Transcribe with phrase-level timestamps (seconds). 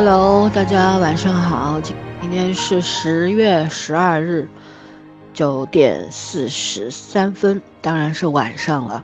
[0.00, 4.48] Hello，大家晚上好，今今天是十月十二日
[5.34, 9.02] 九点四十三分，当然是晚上了。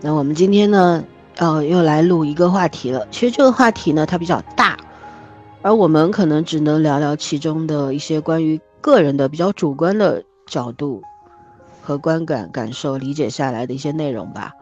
[0.00, 1.04] 那我们今天呢，
[1.36, 3.06] 呃，又来录一个话题了。
[3.10, 4.78] 其实这个话题呢，它比较大，
[5.60, 11.02] 而我们可能只能聊聊其中的一些关于个人的比较主观的角度
[11.82, 14.52] 和观感、感受、理解下来的一些内容吧。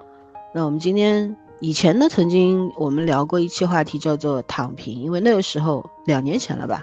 [0.53, 1.37] 那我们今天。
[1.63, 6.83] 以前呢，曾经我们聊过一期话题，叫做“躺平”，因为那个时候两年前了吧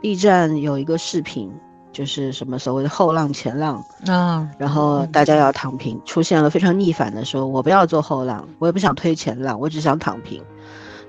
[0.00, 1.52] ，B 站有一个视频，
[1.90, 10.40] 就是什么所谓的后浪前浪啊，然后大家要躺平，出现了非常逆反的说，我不要做后浪，我也不想推前浪，我只想躺平。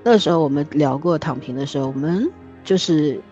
[0.02, 2.28] 那个时候我们聊过躺平的时候，我们
[2.64, 3.22] 就是，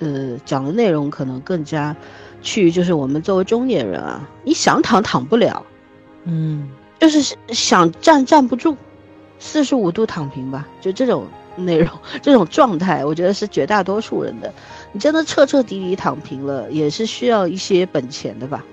[0.00, 1.94] 呃，讲的内容可能更加
[2.40, 5.64] 去就是我们作为中年人啊，你想躺躺不了，
[6.24, 8.76] 嗯，就是想站站不住。
[9.44, 11.26] 四十五度躺平吧，就这种
[11.56, 11.90] 内容，
[12.22, 14.54] 这种状态，我觉得是绝大多数人的。
[14.92, 18.64] 你真的彻彻底底躺平了，也是需要一些本钱的吧，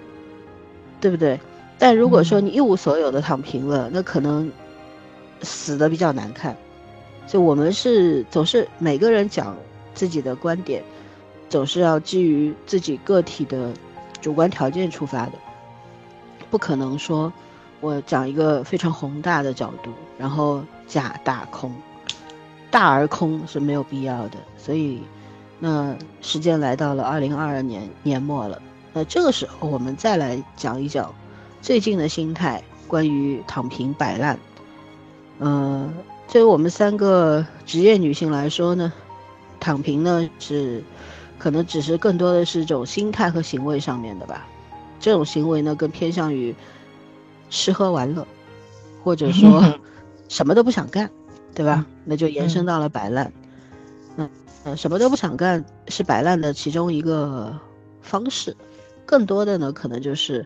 [1.01, 1.39] 对不对？
[1.79, 4.49] 但如果说你一无所有的躺平了，那可能
[5.41, 6.55] 死的比较难看。
[7.25, 9.57] 就我们是总是每个人讲
[9.95, 10.83] 自己的观点，
[11.49, 13.73] 总是要基于自己个体的
[14.21, 15.31] 主观条件出发的，
[16.51, 17.33] 不可能说。
[17.81, 21.73] 我讲一个非常宏大的角度，然后假大空，
[22.69, 24.37] 大而空是没有必要的。
[24.57, 25.01] 所以，
[25.59, 31.13] 那时间来到了二零二二年年末了，那这个时候我们再来讲一讲
[31.61, 34.37] 最近的心态，关于躺平摆烂。
[35.39, 35.93] 嗯，
[36.29, 38.91] 对于我们三个职业女性来说呢，
[39.57, 40.83] 躺平呢是
[41.37, 44.45] 可能只是更多的是一种心态和行为上面的吧。
[44.99, 46.53] 这种行为呢更偏向于。
[47.49, 48.25] 吃喝玩乐，
[49.03, 49.61] 或者说
[50.29, 51.09] 什么都不想干，
[51.53, 51.85] 对吧？
[52.05, 53.31] 那就延伸到了摆烂。
[54.17, 54.29] 嗯
[54.65, 57.57] 嗯，什么都不想干是摆烂的其中一个
[58.01, 58.55] 方式。
[59.05, 60.45] 更多的呢，可能就是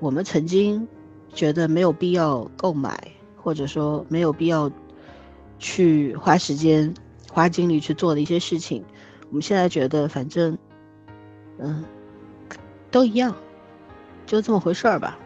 [0.00, 0.88] 我们曾经
[1.32, 4.70] 觉得没有必要购买，或者说没有必要
[5.58, 6.92] 去花时间、
[7.30, 8.84] 花精力去做的一些事情，
[9.28, 10.58] 我们现在觉得反正
[11.58, 11.84] 嗯
[12.90, 13.32] 都一样，
[14.26, 15.16] 就这么回事儿吧。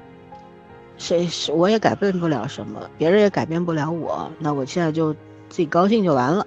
[0.96, 4.30] 谁是我也改变不了什么，别人也改变不了我。
[4.38, 6.46] 那我现在就自己高兴就完了，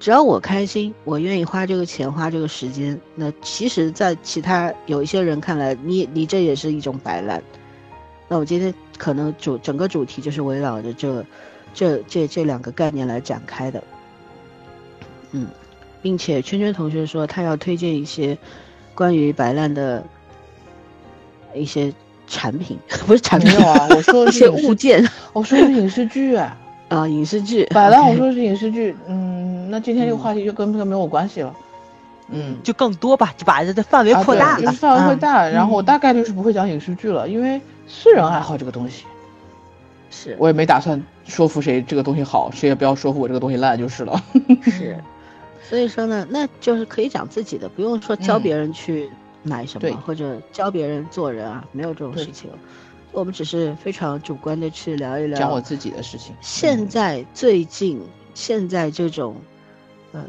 [0.00, 3.00] 只要我开心，我愿意花这个钱花这个时间。
[3.14, 7.42] 那其实，在其他有一些人看来，你你这也是一种摆烂。
[8.28, 11.24] 那我今天可能主整个主题就是围绕着这
[11.72, 13.82] 这这这两个概念来展开的。
[15.30, 15.48] 嗯，
[16.02, 18.36] 并且圈圈同学说他要推荐一些
[18.94, 20.04] 关于摆烂的
[21.54, 21.94] 一些。
[22.26, 26.36] 产品 不是产品啊，我说的是 物件，我说的是影视剧。
[26.36, 26.56] 啊，
[26.88, 31.52] 啊影视剧，摆烂我说的是影视剧，嗯，那今天这个话题就跟这个没有关系了，
[32.30, 39.04] 嗯，就更多吧，就把这个范围扩大了，范围扩大，然后我大概率是不会讲影视剧了，因为私人爱好这个东西，
[40.10, 40.36] 是。
[40.38, 44.22] 我也没打算说服谁这个东西好，谁也不要说服我这个东西烂就是了，
[44.62, 44.96] 是，
[45.68, 49.10] 所以说呢，那就是可以讲自己的，不用说教别人去。
[49.44, 52.50] 买什么或者教别人做人啊，没有这种事情。
[53.12, 56.34] 我们只是非常主观的去聊一聊，讲我自己的事情。
[56.40, 58.02] 现在最近
[58.34, 59.36] 现在这种，
[60.10, 60.24] 呃，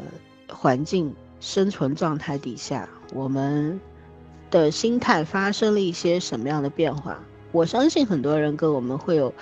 [0.48, 3.80] 环境生存状态底下，我们
[4.52, 7.18] 的心态发生了一些什么样的变化？
[7.50, 9.34] 我相信很多人跟我们会有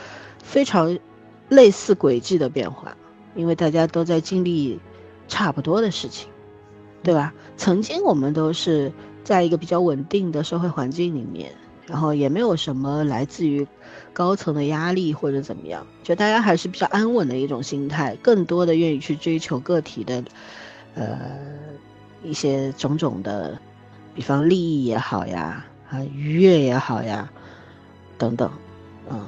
[0.42, 0.98] 非常
[1.50, 2.96] 类似轨迹的变化，
[3.34, 4.80] 因为大家都在经历
[5.28, 6.30] 差不多的事情，
[7.02, 7.34] 对吧？
[7.58, 8.90] 曾经我们都是。
[9.24, 11.50] 在一个比较稳定的社会环境里面，
[11.86, 13.66] 然后也没有什么来自于
[14.12, 20.22] 高层的压力或者怎么样，就大家还是比较安稳的一种心态，更多的愿意去追求个体的，
[20.94, 21.18] 呃，
[22.22, 23.58] 一些种种的，
[24.14, 27.28] 比方利益也好呀，啊，愉悦也好呀，
[28.18, 28.50] 等等，
[29.10, 29.26] 嗯，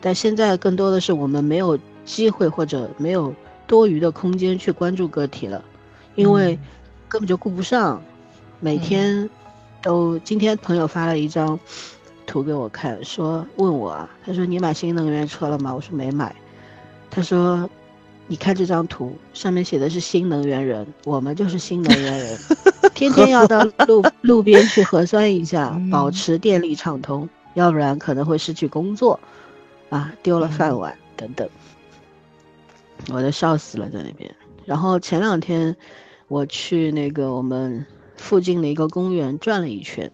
[0.00, 3.34] 但现在更多的是我们没有机会或者没有
[3.66, 5.64] 多余的空间去关注个体了，
[6.14, 6.58] 因为
[7.08, 8.00] 根本就顾不上。
[8.60, 9.28] 每天，
[9.82, 11.58] 都今天朋友发了一张
[12.26, 15.74] 图给我看，说问我啊，他说你买新能源车了吗？
[15.74, 16.34] 我说没买。
[17.10, 17.68] 他说，
[18.26, 22.38] 你看这张图，上面写的是新能源人，我们就是新能源人，
[22.94, 29.20] 天天要到路路边去核酸一下， 保持电力畅通，要不然可能会失去工作，
[29.90, 31.48] 啊，丢了饭碗等等。
[33.12, 34.34] 我都笑死了在那边。
[34.64, 35.76] 然后前两天
[36.28, 37.84] 我去那个我们。
[38.16, 40.10] 附近的一个公园转了一圈，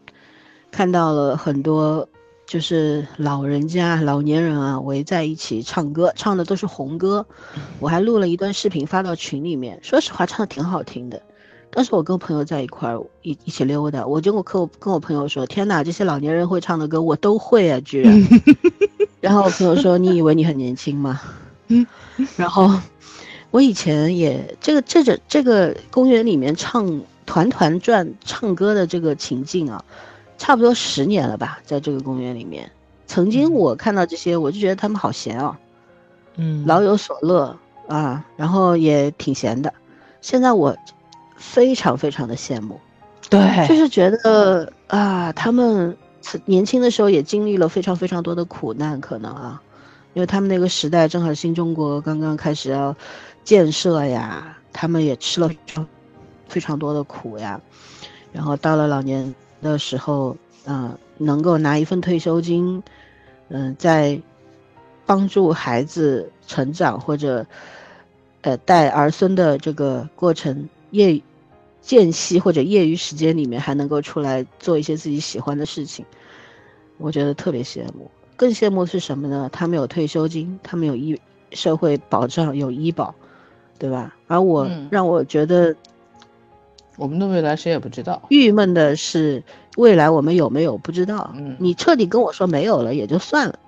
[0.70, 2.08] 看到了很多
[2.46, 7.24] 就是老人家、老年人啊围在一起唱歌，唱的都是红歌。
[7.78, 11.22] 我还录了一段视频发到群里面，说实话唱的挺好听的。
[11.72, 18.28] 当时我跟朋友在一块儿一一起溜达，我就跟我跟我朋友说：“天哪，这些老年人会唱的歌我都会啊，居然！”
[19.20, 21.20] 然后我朋友说：“你以为你很年轻吗？”
[21.68, 21.86] 嗯，
[22.36, 22.68] 然后
[23.52, 27.00] 我以前也这个这个这个公园里面唱
[27.30, 29.84] 团团转唱歌的这个情境啊。
[30.36, 32.72] 差不多十年了吧，在这个公园里面，
[33.06, 35.54] 曾经我看到这些，我就觉得他们好闲哦，
[36.36, 37.54] 嗯，老有所乐
[37.86, 39.70] 啊，然后也挺闲的。
[40.22, 40.74] 现在我
[41.36, 42.80] 非常非常的羡慕，
[43.28, 45.94] 对，就是觉得啊，他们
[46.46, 49.60] 年轻的时候也经历了非常非常多的苦难，可能啊，
[50.14, 52.96] 因为他们那个时代正好新中国刚刚开始要
[53.44, 55.86] 建设呀，他们也吃了非常
[56.78, 57.60] 多的苦呀，
[58.32, 59.34] 然后到了老年。
[59.62, 62.82] 的时候，嗯，能够拿一份退休金，
[63.50, 64.18] 嗯，在
[65.04, 67.44] 帮助孩子成长或者，
[68.40, 71.20] 呃，带儿孙的这个过程业
[71.82, 76.06] 间隙或者业余时间里面，还能够出来做一些自己喜欢的事情，
[76.96, 78.10] 我觉得特别羡慕。
[78.34, 79.50] 更羡慕的是什么呢？
[79.52, 81.20] 他们有退休金，他们有医
[81.52, 83.14] 社会保障，有医保，
[83.78, 84.16] 对吧？
[84.26, 85.76] 而我让我觉得。
[87.00, 88.20] 我们的未来谁也不知道。
[88.28, 89.42] 郁闷的是，
[89.78, 91.32] 未来我们有没有不知道。
[91.34, 93.58] 嗯，你彻底跟我说没有了也就算了。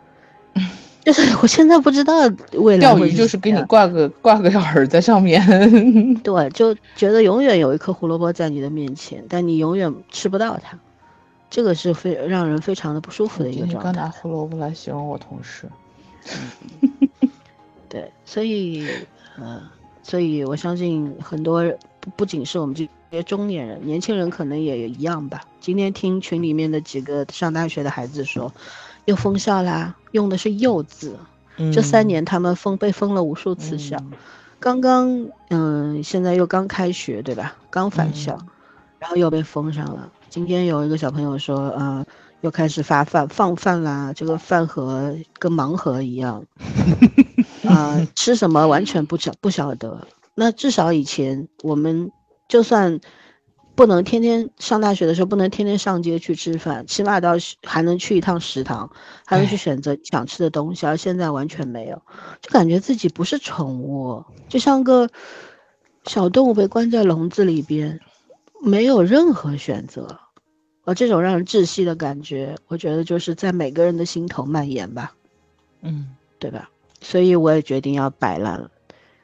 [1.03, 2.15] 就是我现在不知道
[2.53, 2.81] 未来。
[2.81, 5.43] 钓鱼就是给你挂个挂个饵在上面。
[6.23, 10.79] 对，就觉得永远有一颗胡萝卜在你的面前，但你永远吃不到它。
[11.49, 13.93] 这个是非让人非常的不舒服的一个状态。
[13.93, 15.67] 刚拿胡萝卜来形容我同事。
[17.89, 18.87] 对，所以，
[19.39, 19.61] 嗯，
[20.03, 21.65] 所以我相信很多
[22.03, 22.87] 不不仅是我们这。
[23.13, 25.43] 些中年人、年轻人可能也一样吧。
[25.61, 28.51] 今天听群里面的几个上大学的孩子说，
[29.05, 31.15] 又封校啦，用的是“又”字。
[31.75, 34.03] 这三年他们封被封了无数次校，
[34.59, 37.55] 刚刚嗯，现在又刚开学对吧？
[37.69, 38.39] 刚返校，
[38.99, 40.11] 然后又被封上了。
[40.31, 42.07] 今天有一个小朋友说，呃，
[42.41, 46.43] 又开始发饭放饭啦，这个饭盒跟盲盒一样，
[47.69, 50.09] 啊，吃什么完全不晓不晓得。
[50.35, 52.11] 那至少以前我们。
[52.49, 53.01] 就算
[53.75, 57.31] 不能天天上大学的时候不能天天上街去吃饭，起码到
[57.63, 58.91] 还能去一趟食堂，
[59.25, 60.85] 还能去选择想吃的东西。
[60.85, 62.03] 而现在完全没有，
[62.43, 65.09] 就感觉自己不是宠物，就像个
[66.05, 67.99] 小动物被关在笼子里边，
[68.61, 70.21] 没有任何选择。
[70.85, 75.15] 而这种让人窒息的感觉，我觉得就是在每个人的心头蔓延吧。
[75.81, 76.69] 嗯，对吧？
[77.01, 78.71] 所以我也决定要摆烂了。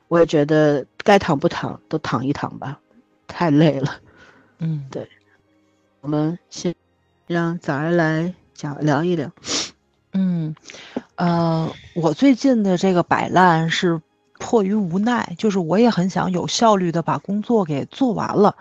[0.09, 2.79] 我也觉得该躺不躺都躺一躺吧。
[3.27, 3.95] 太累了，
[4.59, 5.07] 嗯，对，
[6.01, 6.75] 我们先
[7.27, 9.31] 让早儿来讲聊一聊。
[10.13, 10.57] 嗯，
[11.17, 14.01] 呃，我最近的这个摆烂是
[14.39, 18.57] 迫于无奈，就是我也很想有效率的把工作给做完了，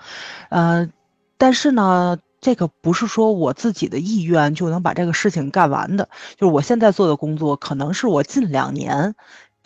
[0.49, 0.89] 呃，
[1.37, 9.15] 但是呢，这个不是说我自己的意愿就能把这个事情干完的，就是我现在做的工作，可能是我近两年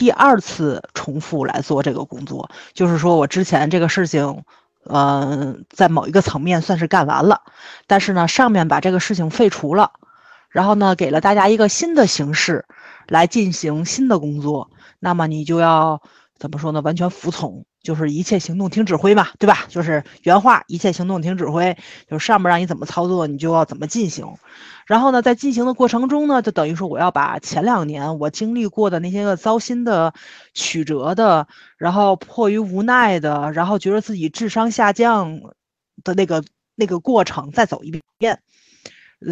[0.01, 4.43] 第二次重复来做这个工作，就是说我之前这个事情。
[4.89, 7.41] 嗯，在某一个层面算是干完了，
[7.85, 9.91] 但是呢，上面把这个事情废除了，
[10.49, 12.65] 然后呢，给了大家一个新的形式
[13.07, 16.01] 来进行新的工作，那么你就要
[16.41, 16.81] 怎么说呢？
[16.81, 19.65] 完全服从，就是一切行动听指挥嘛，对吧？
[19.69, 21.77] 就是原话，一切行动听指挥，
[22.09, 24.25] 就是上面让你怎么操作，你就要怎么进行。
[24.87, 30.15] 然后呢，在进行的过程中呢，就等于说我要把前两年我经历过的那些个糟心的、
[30.55, 35.41] 曲折的，然后迫于无奈的，然后觉得自己智商下降
[36.03, 36.43] 的那个
[36.73, 38.39] 那个过程再走一遍。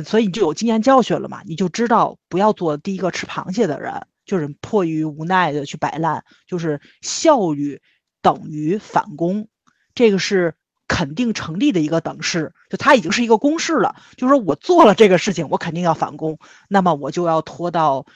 [0.06, 1.42] 所以你就有经验教训了嘛？
[1.44, 7.82] 你就知道不要做第一个吃螃蟹的人，就是迫于无奈的去摆烂，就是效率
[8.22, 9.50] 等于反攻，
[9.94, 10.54] 这个是。
[10.92, 13.96] 肯定成立的一个等式，就它已经是一个公式了。
[14.18, 18.08] 就是说我做了这个事情，我肯定要反攻，那么我就要拖到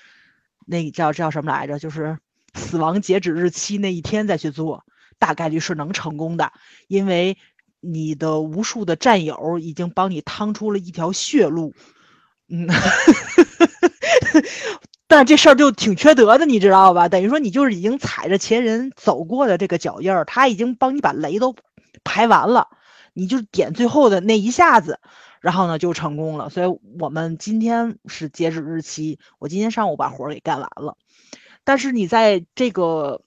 [0.65, 1.77] 那叫叫什么来着？
[1.77, 2.17] 就是
[2.55, 4.83] 死亡截止日期那一天再去做，
[5.19, 6.51] 大概率是能成功的，
[6.87, 7.37] 因为
[7.79, 11.75] 你的无数的战友已经帮你趟出了一条血路。
[12.49, 12.67] 嗯，
[15.15, 17.07] 但这事儿就挺缺德的，你知道吧？
[17.07, 21.55] 等于说你就是已经踩着前人走过的这个脚印儿，他已经帮你把雷都。
[22.03, 22.67] 排完了，
[23.13, 24.99] 你就点最后的那一下子，
[25.39, 26.49] 然后呢就成功了。
[26.49, 30.97] 所以我们今天是截止日期，我今天上午把活儿给干完了。
[31.63, 33.21] 但是你在这个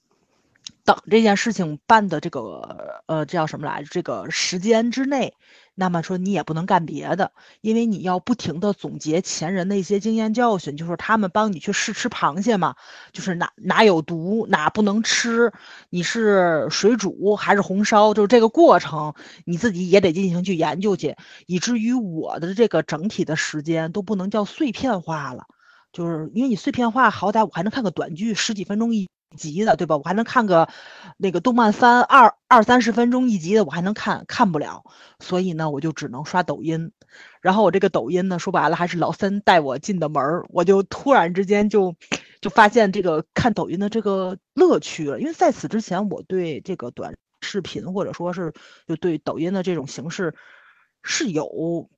[0.85, 3.89] 等这件事情办的这个呃，这叫什么来着？
[3.89, 5.33] 这个时间之内，
[5.79, 7.31] 那么说你也不能干别的，
[7.61, 12.75] 因为你要不停的总结前人的一些经验教训，就是他们帮你去试吃螃蟹嘛，
[13.13, 15.53] 就是哪哪有毒，哪不能吃，
[15.91, 19.13] 你是水煮还是红烧，就是这个过程
[19.45, 21.15] 你自己也得进行去研究去，
[21.45, 25.45] 以至于我的这个整体的时间都不能叫碎片化了，
[25.97, 29.07] 就是因为你碎片化，好歹我还能看个短剧，十几分钟一。
[29.35, 29.97] 集的对吧？
[29.97, 30.69] 我还能看个
[31.17, 34.85] 那个动漫番二二三十分钟一集的，我还能看看不了，
[35.19, 36.93] 所以呢，我就只能刷抖音。
[37.41, 41.93] 然后我这个抖音呢，说白了还是老三带我进的门儿，我就突然之间就
[42.39, 45.19] 就发现这个看抖音的这个乐趣了。
[45.19, 48.53] 因为在此之前，我对这个短视频或者说是
[48.87, 50.35] 就对抖音的这种形式
[51.03, 51.89] 是有。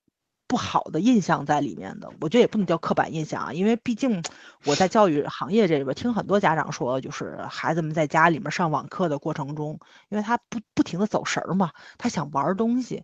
[0.50, 4.24] 不好的印象在里面的，我觉得也不能叫刻板印象啊，因为毕竟
[4.66, 9.80] 我在教育行业这里边听很多家长说，就是孩子们在家里面上网课的过程中，
[10.10, 13.04] 因为他不不停的走神儿嘛，他想玩东西，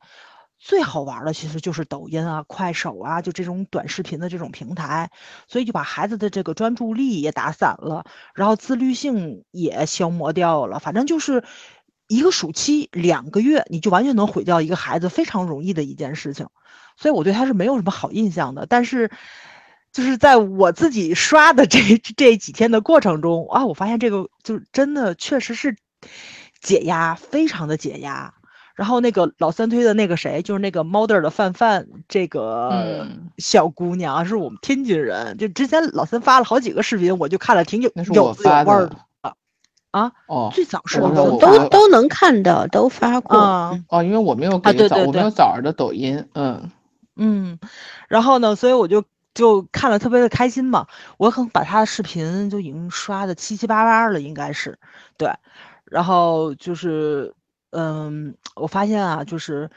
[0.57, 5.11] 最好玩的其实就是抖音啊、快手啊，就这种短视频的这种平台，
[5.47, 11.43] 所以就把孩子的这个专注力也打散了，然后自律性也消磨掉了，反正就是
[12.07, 16.47] 一个暑期两个月，你就完全能毁掉一个孩子非常容易的一件事情。
[16.97, 19.11] 所以我对他是没有什么好印象的，但是，
[19.91, 21.79] 就是在我自己刷的这
[22.17, 25.75] 这几天的过程中啊，我发现这个就真的确实是
[26.61, 28.33] 解压，非常的解压。
[28.75, 38.97] 然后那个老三推的那个谁，就是那个 model 的范范，这个小姑娘是我们天津人，就之前老三发了好几个视频，我就看了挺有有滋有味的
[39.91, 40.11] 啊。
[40.27, 43.37] 哦，最早是都都能看到，都发过。
[43.87, 46.69] 哦，因为我没有给早，我没有早儿的抖音，嗯。
[47.15, 47.59] 嗯，
[48.07, 49.03] 然后呢，所以我就
[49.33, 50.87] 就看了特别的开心嘛。
[51.17, 54.77] 我可能把他的视频就已经刷的七七八八了，应该是
[55.17, 55.31] 对。
[55.85, 57.33] 然后就是，
[57.71, 59.69] 嗯，我发现啊，就是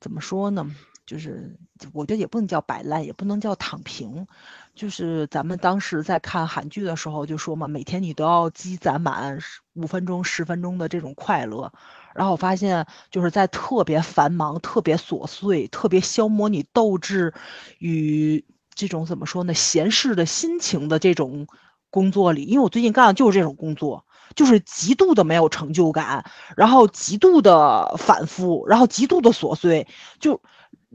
[0.00, 0.66] 怎么说呢？
[1.04, 1.56] 就是
[1.92, 4.26] 我觉得也不能叫摆烂，也不能叫躺平。
[4.74, 9.38] 就是咱们当时在看韩剧的时候就说嘛，每天你都要积攒满
[9.74, 11.72] 五分钟、十分钟的这种快乐。
[12.16, 17.34] 然后我发现，就是在特别繁忙、特别琐碎、特别消磨你斗志
[17.78, 18.44] 与
[18.74, 21.46] 这种怎么说呢，闲适的心情的这种
[21.90, 24.04] 工作里，因为我最近干的就是这种工作，
[24.34, 26.24] 就是极度的没有成就感，
[26.56, 29.86] 然后极度的反复，然后极度的琐碎，
[30.18, 30.40] 就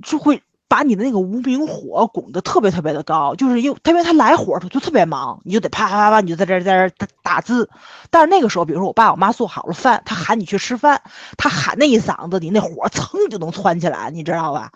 [0.04, 0.42] 就会。
[0.72, 7.70] 把你的那个无名火拱得特别特别的高，就是因为他因为他来火，他就特别忙，你就得啪啪啪啪，你就在这在这打字。
[8.10, 11.02] 但是那个时候，比如说我爸我妈做好了饭，他喊你去吃饭，
[11.38, 14.72] 他喊那一嗓子，你那火蹭就能窜起来，你知道吧？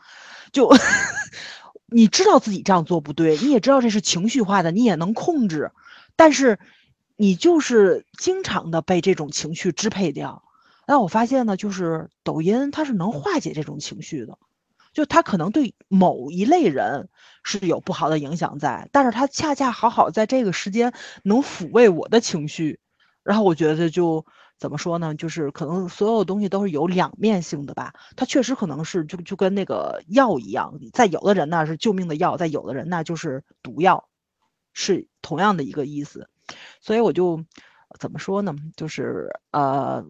[0.51, 0.69] 就
[1.87, 5.71] 你知道自己这样做不对，你也知道这是情绪化的，你也能控制，
[6.17, 6.59] 但是
[7.15, 10.43] 你就是经常的被这种情绪支配掉。
[10.87, 14.37] 那我发现呢，就是抖音它是能化解这种情绪的。
[14.95, 17.09] 就他可能对某一类人
[17.43, 22.79] 是有不好的影响在，但是他恰恰好好在这个时间能抚慰我的情绪，
[23.21, 24.25] 然后我觉得就
[24.57, 25.13] 怎么说呢？
[25.13, 27.93] 就是可能所有东西都是有两面性的吧。
[28.15, 34.07] 它确实可能是就就跟那个药一样，在有的人那是救命的药，在有的人那就是毒药，
[34.71, 36.29] 是同样的一个意思。
[36.79, 37.43] 所以我就
[37.99, 38.55] 怎么说呢？
[38.77, 40.05] 就是呃，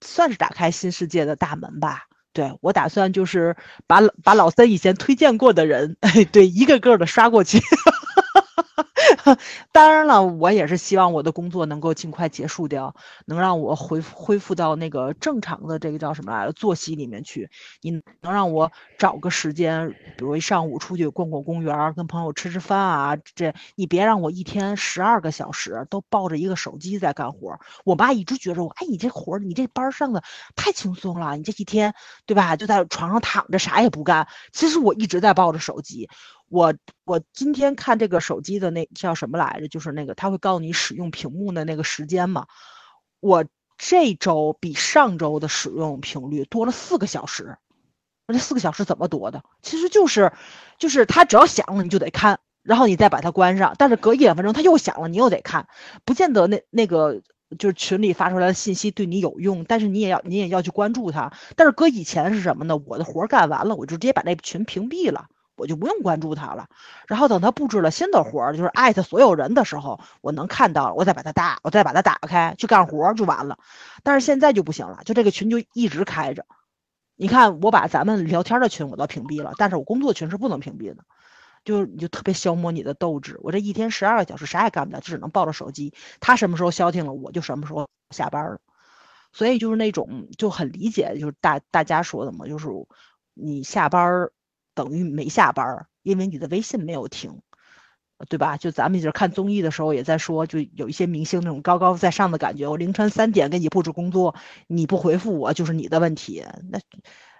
[0.00, 2.06] 算是打开新世界的大门吧。
[2.34, 5.96] 对我打算就是把把老三以前推荐过的人，
[6.32, 7.60] 对一个个的刷过去。
[9.72, 12.94] 当然了，我也是希望我的工作能够尽快结束掉，
[13.26, 17.48] 能让我恢复恢复到那个正常的这个叫什么来着作息里面去。
[17.80, 17.90] 你
[18.20, 23.16] 能让我找个时间，比如一上午出去逛逛公园，跟朋友吃吃饭啊？
[23.34, 27.58] 这你别让我一天十二个小时都抱着一个手机在干活。
[27.84, 30.22] 我妈一直觉着我，哎，你这活儿你这班上的
[30.54, 31.94] 太轻松了，你这一天
[32.26, 34.28] 对吧，就在床上躺着啥也不干。
[34.52, 36.08] 其实我一直在抱着手机。
[36.54, 36.72] 我
[37.04, 39.66] 我今天看这个手机的那叫什么来着？
[39.66, 42.46] 就是那个他会告诉你使用屏幕的那个时间嘛。
[43.18, 43.44] 我
[43.76, 47.58] 这周比上周的使用频率多了四个小时。
[48.28, 49.42] 那这四个小时怎么多的？
[49.62, 50.32] 其实就是，
[50.78, 53.74] 就是它只要响了你就得看，然后你再把它关上。
[53.76, 55.66] 但是隔一两分钟它又响了，你又得看。
[56.04, 57.20] 不见得那那个
[57.58, 61.32] 就是群里发出来的信息对你有用，但是你也要你也要去关注它。
[61.56, 62.76] 但是搁以前是什么呢？
[62.86, 65.26] 我的活干完了，我就直接把那群屏蔽了。
[65.56, 66.68] 我就不用关注他了，
[67.06, 73.58] 然后等他布置了新的活儿，就是艾特所有人的时候，我能看到，我再把它打，我再把它打开去干活就完了。
[74.02, 76.44] 但是现在就不行了，就这个群就一直开着。
[77.16, 81.04] 你看，我把咱们聊天的群我都屏蔽了，但是我工作群是不能屏蔽的，
[81.64, 83.38] 就你就特别消磨你的斗志。
[83.40, 85.94] 我这一天十二个小时啥也干不了，就只能抱着手机。
[86.18, 88.58] 他什么时候消停了，我就什么时候下班了。
[89.32, 92.68] 所以就是那种就很理解，就是大大家说的嘛，就是
[93.32, 94.32] 你下班儿
[94.74, 97.40] 等于没下班，因为你的微信没有停，
[98.28, 98.56] 对吧？
[98.56, 104.34] 就咱们就是看综艺的时候也在说，就有一些明星那种高高在上的感觉，我凌晨三点给你布置工作，
[104.66, 106.44] 你不回复我就是你的问题。
[106.70, 106.78] 那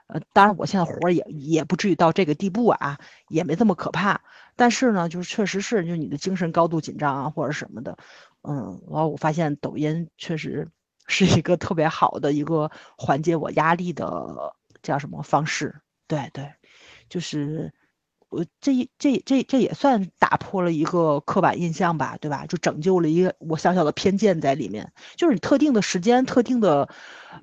[0.07, 2.99] 呃，当然我现在活儿也也不至于到这个地步啊，
[3.29, 4.21] 也没这么可怕。
[4.55, 7.97] 但是呢，就是确实是，就你的精神高度紧张啊，或者什么的，
[8.43, 10.69] 嗯，然后我发现抖音确实
[11.07, 15.75] 是一个特别好的一个缓解我压力的叫什么方式。
[16.07, 16.53] 对对，
[17.15, 17.73] 就是
[18.29, 22.45] 我这一这这这也算打破了一个刻板印象吧，对吧？
[22.47, 26.89] 就拯救了一个我小小的偏见在里面，就是你特定的时间、特定的，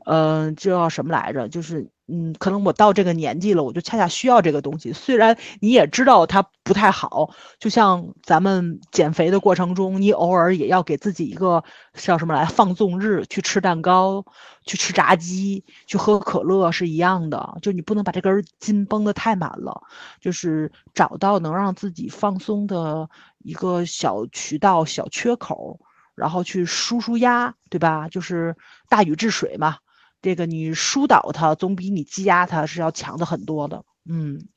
[0.06, 1.48] 呃，叫什么来着？
[1.50, 1.90] 就是。
[2.14, 4.92] 嗯，可能我到这个年纪了，我就恰恰需要这个东西。
[4.92, 14.26] 虽然你也知道它不太好，就像咱们减肥的过程中，你偶尔也要给自己一个叫什么来放纵日，去吃蛋糕，
[14.66, 17.58] 去吃炸鸡，去喝可乐是一样的。
[17.62, 19.82] 就你不能把这根筋绷得太满了，
[20.20, 25.80] 就是找到能让自己放松的一个小渠道、小缺口，
[26.16, 28.10] 然后去舒舒压，对吧？
[28.10, 28.58] 就是
[28.90, 29.78] 大禹治水嘛。
[30.22, 33.84] 这个你疏导他，总比你积压他是要强的很多的。
[34.10, 34.48] 嗯，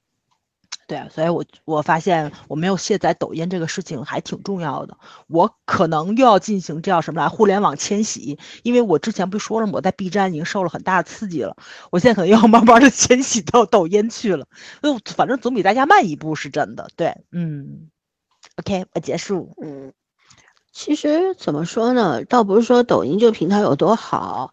[0.87, 4.97] 对，所以我我发现我没有卸载抖音这个事情还挺重要的。
[5.27, 9.73] 我可能又要进行叫什么来互联网迁徙，因为我之前不说了吗？
[9.75, 11.57] 我在 B 站已经受了很大的刺激了，
[11.91, 14.47] 我现在可能要慢慢的迁徙到抖音去了。
[14.83, 16.89] 就反正总比大家慢一步是真的。
[16.97, 17.89] 对，嗯
[18.57, 19.55] ，OK，我结束。
[19.63, 19.93] 嗯，
[20.73, 22.25] 其实怎么说呢？
[22.25, 24.53] 倒不是说抖音这个平台有多好。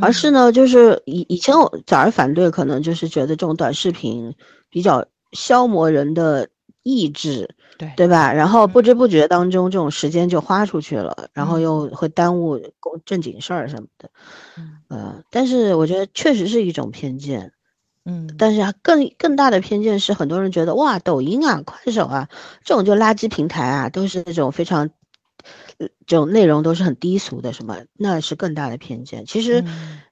[0.00, 4.34] 而是呢，就是以以前我早而反对，可能就是觉得这种短视频
[4.70, 6.48] 比较消磨人的
[6.82, 7.92] 意志，对。
[7.96, 8.32] 对吧？
[8.32, 12.60] 然后不知不觉当中，这种时间就花出去了，然后又会耽误
[13.04, 14.10] 正经事儿什么的，
[14.88, 17.52] 嗯，但是我觉得确实是一种偏见，
[18.04, 22.28] 嗯，但是更更大的偏见是很多人觉得哇，抖音啊、快手啊
[22.64, 24.90] 这种就垃圾平台啊，都是那种非常。
[25.78, 29.24] 这种内容都是很低俗的，什么那是更大的偏见。
[29.26, 29.64] 其实，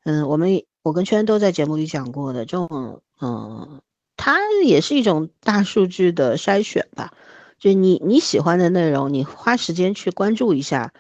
[0.05, 3.81] 嗯，我们我跟圈都在节目里讲过的，这种嗯，
[4.17, 7.13] 它也是一种大数据的筛选吧。
[7.59, 10.93] 就你你喜欢的内容，你花时间去关注一下，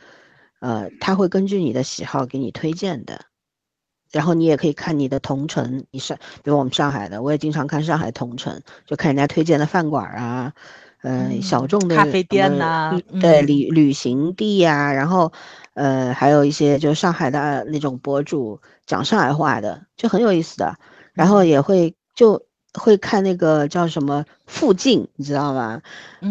[0.61, 3.27] 呃，他会根据你的喜好给你推荐的。
[4.13, 10.55] 然后你也可以看你的同城，你上，比如我们上海的，我也经常看上海同城，就看人家推荐的饭馆啊。
[11.03, 15.33] 嗯，小众的咖啡店呐，对旅旅行地呀，然后，
[15.75, 20.75] 呃，还有一些就上海的那种博主讲上海话的，就很有意思的。
[21.15, 22.43] 然后也会就
[22.75, 25.81] 会看那个叫什么附近，你知道吗？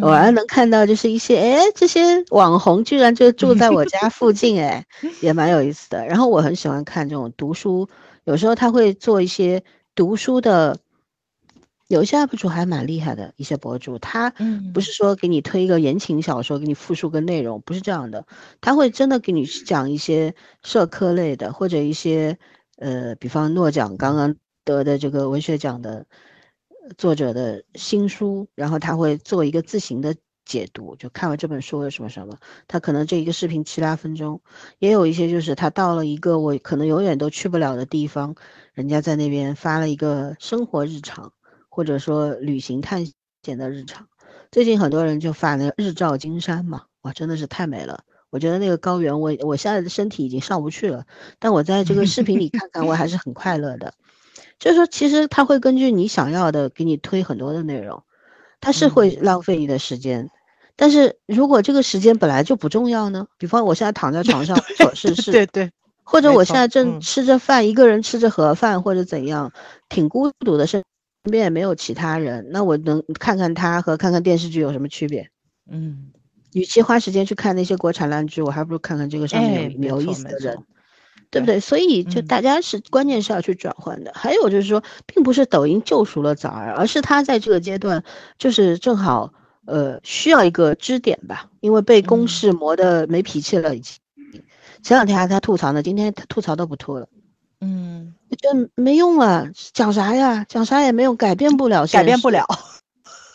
[0.01, 4.85] 偶尔能看到就是一些哎，这些网红居然就住在我家附近，哎，
[5.21, 6.05] 也蛮有意思的。
[6.05, 7.87] 然后我很喜欢看这种读书，
[8.25, 9.63] 有时候他会做一些
[9.95, 10.77] 读书的。
[11.87, 14.33] 有一些 UP 主还蛮厉害的，一些博主，他
[14.73, 18.25] 不是说给你推一个言情小说，给你复述个内容，不是这样的，
[18.59, 22.37] 他会真的给你讲一些社科类的，或者一些
[22.77, 26.05] 呃，比方诺奖刚刚得的这个文学奖的
[26.97, 32.35] 作者的新书，然后他会做一个自行的解读，就看完这本书有什么什么，
[32.67, 34.41] 他可能这一个视频七八分钟，
[34.79, 38.33] 也有一些就是他到了一个我可能永远都去不了的地方，
[38.73, 41.31] 人家在那边发了一个生活日常。
[41.75, 43.05] 或者说旅行探
[43.43, 44.07] 险的日常，
[44.49, 48.05] 最近很多人就发那个日照金山嘛，哇，真的是太美了。
[48.29, 51.03] 我觉得那个高原，我我现在的身体已经上不去了，
[51.37, 53.93] 但我在这个视频里看看，我还是很快乐的。
[54.57, 58.01] 就是说，其实他会根据你想要的给你推很多的内容，
[58.61, 60.29] 他是会浪费你的时间。
[60.77, 63.27] 但是如果这个时间本来就不重要呢？
[63.37, 65.69] 比方我现在躺在床上做事事，对对，
[66.03, 69.51] 或者我现在正吃着饭，一个人吃着盒饭或者怎样，
[69.89, 70.81] 挺孤独的，是。
[71.25, 75.27] 身边也没有其他人，那我能看看他和看看电视剧有什么区别？
[75.71, 76.11] 嗯，
[76.53, 80.55] 与其花时间去看那些国产烂剧，我还不如看看这个上面有有意思的人，
[81.31, 81.59] 对不对？
[81.59, 84.11] 所以就大家是关键是要去转换的。
[84.13, 88.03] 还有就是说，并不是抖音救赎了早儿，而是他在这个阶段
[88.37, 89.33] 就是正好
[89.65, 93.97] 呃需要一个支点吧，因为被公式磨得没脾气了已经。
[94.83, 97.07] 前两天还他吐槽呢，今天他吐槽都不吐了。
[97.61, 97.94] 嗯，
[98.31, 100.45] 觉得没用啊，讲啥呀？
[100.49, 102.45] 讲啥也没用，改变不了，改变不了。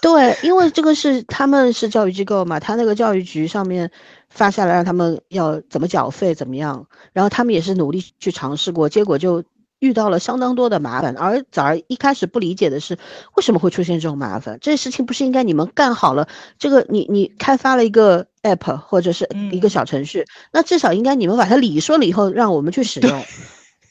[0.03, 3.90] 对，因为这个是他们是教育机构嘛，他那个教育局上面
[4.31, 9.44] 发下来让他们要怎么缴费，怎么样，然后他们也是努力去尝试过，结果就
[9.79, 11.14] 遇到了相当多的麻烦。
[11.18, 12.96] 而早儿一开始不理解的是，
[13.37, 14.59] 为什么会出现这种麻烦？
[14.62, 16.26] 这事情不是应该你们干好了？
[16.59, 23.22] 这个你你开发了一个 app 或者是一个小程序，那至少应该你们把它理顺了以后，让我们去使用。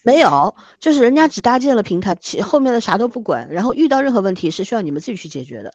[0.03, 5.73] 没有，就是人家只搭建了平台，其后面的啥都不管，然后遇到任何问题是需要你们自己去解决的，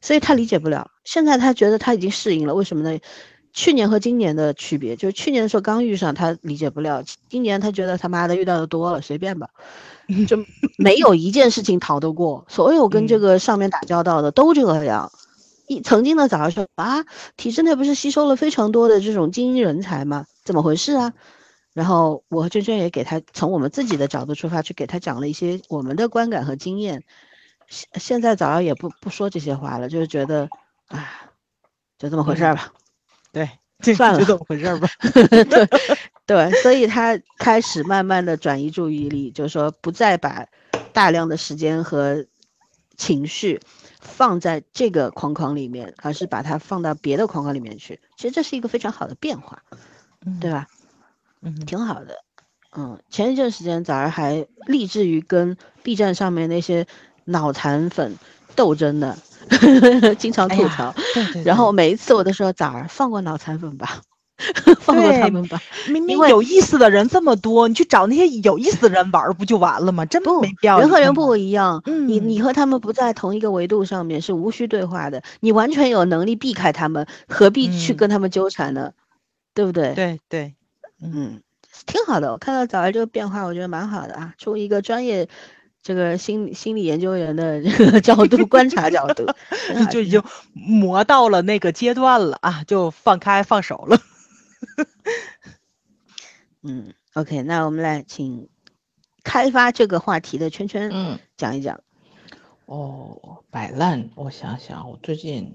[0.00, 0.90] 所以他理解不了。
[1.04, 2.98] 现在他觉得他已经适应了，为什么呢？
[3.52, 9.48] 去年和今年的区别，就是去年的时候刚遇上，他理解不了；今年他觉得他妈的遇到的多了，随便吧，
[10.28, 10.36] 就
[10.76, 12.44] 没有一件事情逃得过。
[12.48, 15.10] 所有跟这个上面打交道的都这样。
[15.68, 17.06] 一曾经的早上说啊，
[17.38, 20.26] 体制内不是吸收了非常多的这种精英人才吗？
[20.44, 21.14] 怎么回事啊？
[21.76, 27.04] 然后我和娟娟也给他从我们自己的角度出发，去给他讲了一些我们的观感和经验。
[27.68, 30.48] 现现在早上也不不说这些话了，就是觉得
[30.88, 31.30] 啊，
[31.98, 32.72] 就这么回事儿吧。
[33.30, 33.46] 对，
[33.94, 34.88] 算了，就这么回事儿吧。
[35.12, 35.68] 对
[36.24, 40.46] 对，所以他开始慢慢的转移注意力，就是说不再把
[40.94, 42.24] 大量的时间和
[42.96, 43.60] 情绪
[44.00, 48.00] 放在这个框框里面，而是把它放到别的框框里面去。
[48.16, 49.62] 其实这是一个非常好的变化，
[50.40, 50.66] 对吧？
[50.70, 50.75] 嗯，
[51.66, 52.16] 挺好的。
[52.76, 56.86] 嗯，前一阵时间早儿还立志于跟 B 站上面那些
[57.24, 58.16] 脑残粉
[58.54, 59.16] 斗争的。
[60.18, 61.44] 经常吐槽，对对。
[61.44, 64.00] 然后每一次我都说：“崽儿，放过脑残粉吧，
[64.82, 65.62] 放过他们吧。
[65.88, 70.04] 明明有意思的人这么多，你去找那些有意思的人玩不就完了吗？
[70.06, 70.80] 真没必要。
[70.80, 75.22] 人和人不一样，你你和他们不在同一个维度上面，是无需对话的。
[75.38, 78.90] 你完全有能力避开他们，何必去跟他们纠缠呢？
[79.54, 79.94] 对不对？
[79.94, 80.54] 对对，
[81.00, 81.42] 嗯，
[81.86, 82.32] 挺好的。
[82.32, 84.34] 我看到早儿这个变化，我觉得蛮好的啊。
[84.38, 85.28] 出一个专业。
[85.82, 89.24] 这个心理心理研究员的这个 角度观察角度，
[89.88, 90.20] 就已经
[90.52, 93.96] 磨到了那个阶段了啊，就放开放手了。
[96.64, 98.48] 嗯，OK，那我们来请
[99.22, 101.78] 开发这个话题的圈圈，嗯，讲一讲。
[102.64, 105.54] 哦，摆烂，我想想，我最近。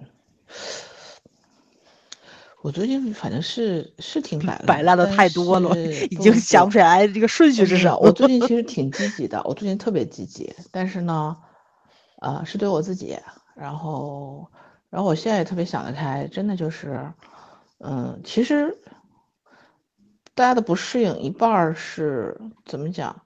[2.61, 5.75] 我最近反正是是挺摆摆烂的太多了，
[6.11, 7.97] 已经想不起来这个顺序是啥。
[7.97, 11.35] 我最近 其实挺积极的，我最近特别积极，但是呢，
[12.21, 13.17] 呃，是对我自己。
[13.55, 14.47] 然后，
[14.89, 17.11] 然后我现在也特别想得开，真的就是，
[17.79, 18.77] 嗯，其实
[20.35, 23.23] 大家的不适应一半是怎么讲？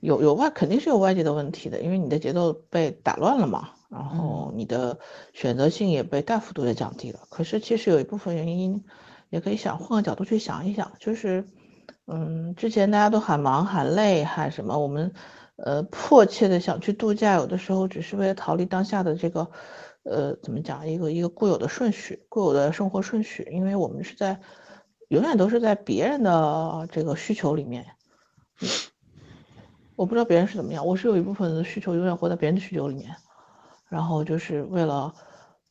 [0.00, 3.70] 有有外肯定是有外界的问题的，因为你的节奏被打乱了嘛。
[3.88, 4.98] 然后你的
[5.32, 7.20] 选择性也被大幅度的降低了。
[7.30, 8.84] 可是其实有一部分原因，
[9.30, 11.46] 也可以想换个角度去想一想，就是，
[12.06, 15.12] 嗯，之前大家都喊忙喊累喊什么，我们，
[15.56, 19.50] 呃，迫切的想去度假，有的时候只是为了逃离当下的这个，
[20.02, 24.38] 呃，怎么讲，一个一个固有的顺序，固有的生活顺序，因为我们是在，
[25.08, 27.86] 永远都是在别人的这个需求里面。
[29.96, 33.16] 我不知道别人是怎么样，我是有一部分的需求永远活在别人的需求里面。
[33.88, 35.14] 然后就是为了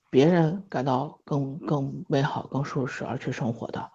[0.10, 3.91] 别人感到更更美好、更舒适而去生活的，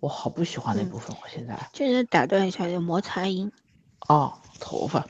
[0.00, 1.16] 我好不喜欢那部分。
[1.22, 3.50] 我现在就是打断一下，有摩擦音。
[4.08, 5.06] 哦，头发。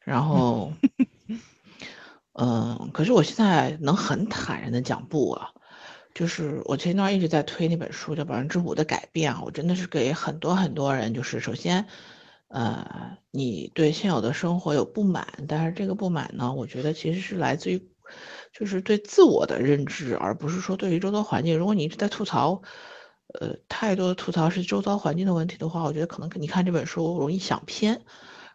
[0.00, 0.72] 然后，
[2.34, 5.50] 嗯，可是我现在能很坦然的讲不啊，
[6.14, 11.86] 就是我前段一直在推那本书叫《百分之五的改变》啊，我真的是给很多很多人，就是首先。
[12.48, 17.88] 呃，你对现有的生活有不满，但是这个不满呢，我觉得其实是来自于，
[18.52, 21.58] 就是对自我的认知，而不是说对于周遭环境。
[21.58, 22.62] 如果你一直在吐槽，
[23.40, 28.02] 呃，太多的吐槽是周遭环境的问题的话，我觉得可能你看这本书容易想偏。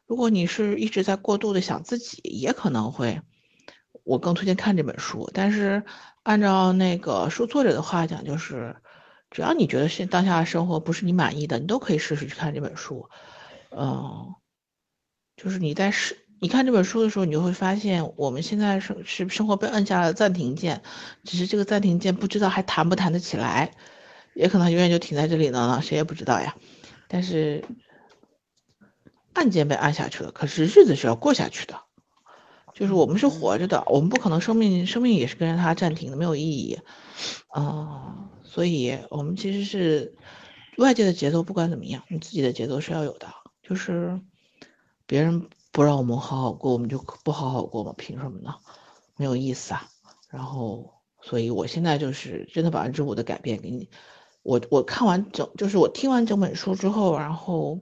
[0.07, 3.21] 如果你是一直在过度的想自己，也可能会，
[4.03, 5.29] 我更推荐看这本书。
[5.33, 5.83] 但是
[6.23, 8.75] 按照那个书作者的话讲，就是
[9.29, 13.09] 只要你觉得现当下的生活不是你满意的，你都可以试试去看这本书。
[13.71, 14.35] 嗯，
[15.37, 20.81] 就是你在是，你看这本书的时候，你就会发现，我们现在是是生活被按下了暂停键，
[21.23, 23.71] 只是这个暂停键不知道还弹不弹得起来，
[24.33, 26.55] 也可能永远就停在这里了呢，谁也不知道呀。
[27.07, 27.63] 但是
[29.33, 31.81] 按键被按下去了，可是日子是要过下去的，
[32.73, 36.79] 就是我们是活着的，我们不可能生命生命也是跟着它暂停的，没有意义。
[37.55, 40.15] 嗯，所以我们其实是
[40.77, 43.27] 外界的节奏不管怎么样，你自己的节奏是要有的。
[43.61, 44.19] 就是
[45.05, 47.93] 别人不让我们好好过，我们就不好好过嘛？
[47.97, 48.55] 凭什么呢？
[49.17, 49.87] 没有意思啊。
[50.29, 53.89] 然后，所以我现在就是真的百分之五的改变给你。
[54.43, 57.79] 我我看完整，就是我听完整本书之后，然后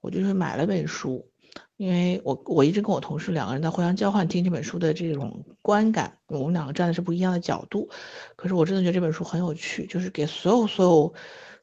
[0.00, 1.30] 我就是买了本书，
[1.76, 7.88] 因为我我一直跟我同事两个人在互相交换听这本书的这种观感，我们两个站的是不一样的角度。
[8.36, 11.14] 可是我真的觉得这本书很有趣，就是给所有所有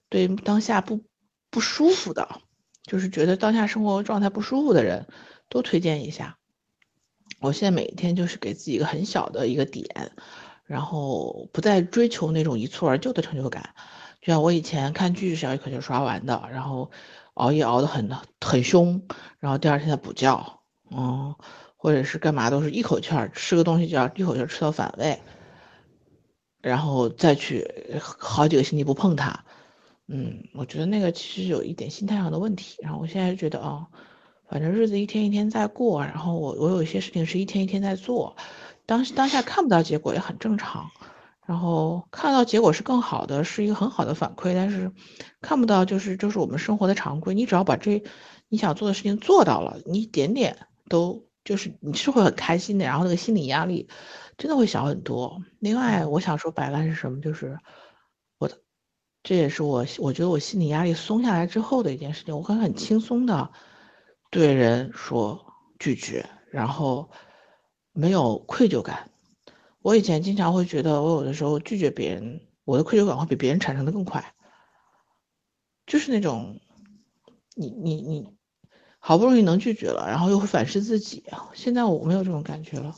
[0.10, 1.04] 对当下不
[1.52, 2.42] 不舒服的。
[2.90, 5.06] 就是觉得当下生活状态不舒服的人，
[5.48, 6.38] 都推荐一下。
[7.40, 9.86] 我现在每一天就是给自己一个很小的一个点，
[10.66, 13.76] 然后不再追求那种一蹴而就的成就感。
[14.22, 16.90] 就像我以前看剧是要一口气刷完的，然后
[17.36, 18.10] 熬夜熬得很
[18.42, 19.04] 很凶，
[19.38, 21.36] 然后第二天再补觉，嗯，
[21.78, 25.22] 或者是干嘛都是一口气儿吃个东西就要一口气吃到反胃，
[26.60, 29.46] 然后再去好几个星期不碰它，
[30.12, 32.78] 嗯，我觉得那个其实有一点心态上的问题。
[32.82, 33.86] 然后我现在觉得啊，
[34.50, 38.36] 反正日子一天一天在过，然后我我有一些事情是一天一天在做，
[38.88, 40.90] 当当下看不到结果也很正常。
[41.46, 44.54] 然后看到结果是更好的，是一个很好的反馈。
[44.54, 44.92] 但是
[45.42, 47.34] 看不到就是就是我们生活的常规。
[47.34, 48.04] 你只要把这
[48.50, 50.58] 你想做的事情做到了，你一点点
[50.90, 52.86] 都就是你是会很开心的。
[52.86, 53.88] 然后那个心理压力
[54.38, 55.42] 真的会小很多。
[55.60, 57.20] 另外，我想说摆烂是什么？
[57.20, 57.58] 就是
[59.30, 62.36] 这也是我我觉得我心理压力松下来之后的一件事情。
[62.36, 63.52] 我会很轻松的
[64.32, 67.12] 对人说拒绝，然后
[67.94, 69.12] 没有愧疚感。
[69.84, 74.34] 我以前经常会觉得，我有的时候拒绝别人，我的愧疚感会比别人产生的更快，
[75.86, 76.60] 就是那种，
[77.54, 78.36] 你你你，
[78.98, 81.24] 好不容易能拒绝了，然后又会反噬自己。
[81.54, 82.96] 现在我没有这种感觉了，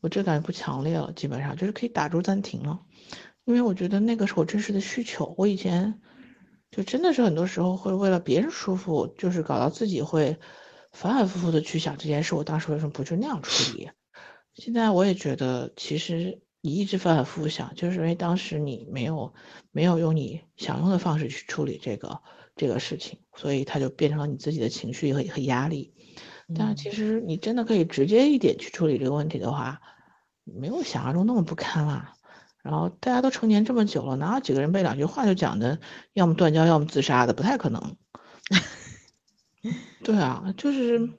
[0.00, 2.80] 我这感觉不强烈了，基本上就是可以打住暂停了，
[3.44, 5.34] 因为我觉得那个是我真实的需求。
[5.36, 6.00] 我以前
[6.70, 10.38] 就真的是很多时候会为了别人舒服，就是搞到自己会
[10.92, 13.90] 反反复复的去想这件事，我当时为什么不就那样处理？
[14.54, 19.34] 现在我也觉得，其实你一直反反复复想，就是因为当时你没有
[19.72, 22.20] 没有用你想用的方式去处理这个
[22.56, 25.92] 这个事情，所以它就变成了你自己的情绪和和压力。
[26.56, 29.80] 但是其实你真的可以直接一点去处理这个问题的话，
[30.44, 32.13] 没有想象中那么不堪啦。
[32.64, 35.78] 然后大家都成年这么久了，哪有几个人被两句话就讲的
[36.14, 37.34] 要么断交要么自杀的？
[37.34, 37.96] 不太可能。
[40.02, 41.10] 对啊，就是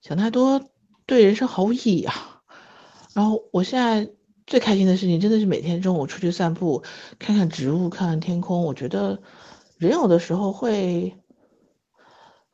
[0.00, 0.70] 想太多
[1.04, 2.42] 对人生毫无意义啊。
[3.12, 4.08] 然后我现在
[4.46, 6.84] 最开心的事情，真的是每天中午出去散步，
[7.18, 8.62] 看看植物，看看天空。
[8.62, 9.20] 我觉得
[9.78, 11.16] 人有的时候会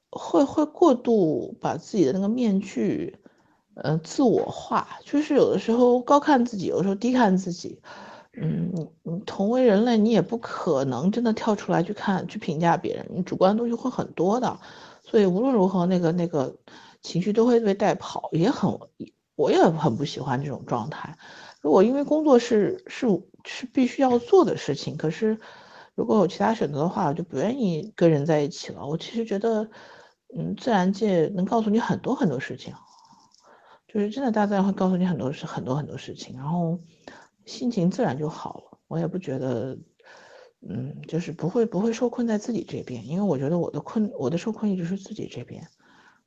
[0.08, 3.18] 会会过度把自己的那个面具，
[3.74, 7.82] 呃，自我化，就是有的时候高看自己，有的时候低看自己。
[8.36, 14.58] 嗯，你你同为人类，你也不可能真的跳出来去看去评价别人，你主观的东西会很多的。
[15.02, 16.56] 所以无论如何，那个那个
[17.02, 18.78] 情绪都会被带跑，也很。
[19.36, 21.18] 我也很不喜欢这种状态。
[21.60, 23.08] 如果因为工作是是
[23.44, 25.40] 是必须要做的事情，可是
[25.96, 28.86] 如果有其他选择的话，我就不愿意跟人在一起了。
[28.86, 29.68] 我其实觉得，
[30.38, 32.74] 嗯，自然界能告诉你很多很多事情，
[33.88, 36.78] 就是真的大自然会告诉你很多事很多很多事情，然后
[37.44, 38.78] 心情自然就好了。
[38.88, 39.78] 我也不觉得，
[40.68, 45.66] 嗯，就是不会不会受困在自己这边，因为我觉得我的困我的受困一直是自己这边。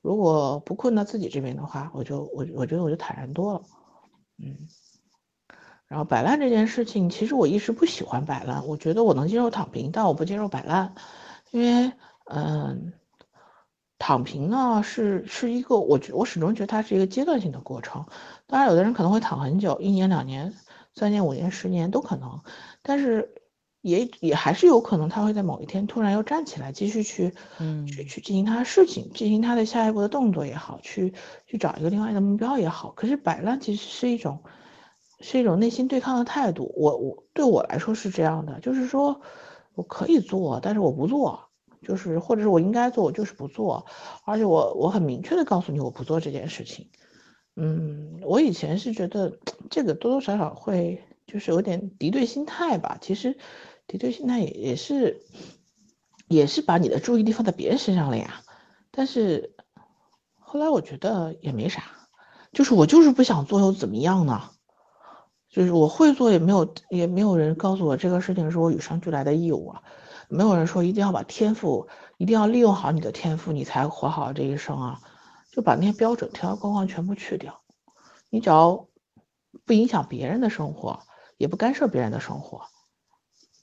[0.02, 3.62] 如果不困到自己这边的话，我就我我觉得我就坦然多了，
[4.38, 4.56] 嗯。
[5.88, 10.94] 然后摆烂这件事情，其实我一直不喜欢摆烂，我觉得我能接受躺平，但我不接受摆烂，
[11.52, 11.94] 因为
[12.26, 12.92] 嗯，
[13.98, 18.06] 躺平呢是是一个我觉我始终觉得它是一个阶段性的过程。
[18.48, 20.54] 当然，有的人可能会躺很久，一年、两年、
[20.98, 22.42] 三年、五年、十年都可能，
[22.82, 23.34] 但是。
[23.82, 31.14] 也也还是有可能，他会在某一天突然又站起来，继续去，嗯，去去进行他的事情，进行他的下一步的动作也好，去
[31.46, 32.92] 去找一个另外的目标也好。
[32.98, 34.44] 可是摆烂其实是一种，
[35.22, 36.74] 是一种内心对抗的态度。
[36.76, 39.22] 我我对我来说是这样的，就是说
[39.74, 41.40] 我可以做，但是我不做，
[41.82, 43.86] 就是或者是我应该做，我就是不做。
[44.26, 46.90] 而且我我很明确的告诉你，我不做这件事情。
[47.58, 49.40] 嗯，我以前是觉得
[49.70, 53.38] 这个多多少少会就是有点敌对心态吧，其实。
[53.90, 55.22] 敌对心态也也是，
[56.28, 58.42] 也是把你的注意力放在别人身上了呀。
[58.92, 59.56] 但是
[60.38, 61.84] 后来我觉得也没啥，
[62.52, 64.42] 就是我就是不想做又怎么样呢？
[65.50, 69.84] 就是我会做也没有也没有人告诉我这个事情是我与生俱来的义务啊。
[70.28, 75.00] 没有人说一定要把天赋，一定要利用好你的天赋，你才活好这一生啊。
[75.58, 77.62] 就把那些标准条条框框全部去掉，
[78.30, 78.88] 你只要
[79.66, 81.00] 不影响别人的生活，
[81.36, 82.68] 也不干涉别人的生活。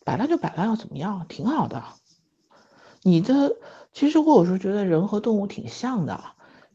[0.04, 1.24] 摆烂就摆烂，要怎么样？
[1.28, 1.84] 挺好的。
[3.02, 3.56] 你的
[3.92, 6.20] 其实我有时候觉得人和动物挺像的，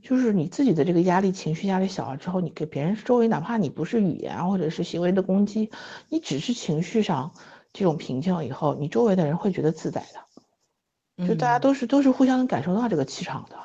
[0.01, 5.69] 就是你自己的这个压力、情绪压力小了之后，你给别人周围，哪怕你不是语言或者是行为的攻击，
[6.07, 7.33] 你只是情绪上
[7.73, 11.27] 这种平静了以后，你周围的人会觉得自在的。
[11.27, 13.57] 就大家都是都是互相能感受到这个气场的，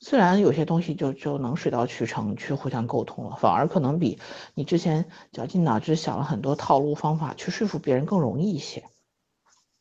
[0.00, 4.18] 虽然有些东西就就能水到渠成去互相沟通了，反而可能比
[4.54, 8.82] 你之前绞尽脑汁想了很多套路方法去说服别人更容易一些。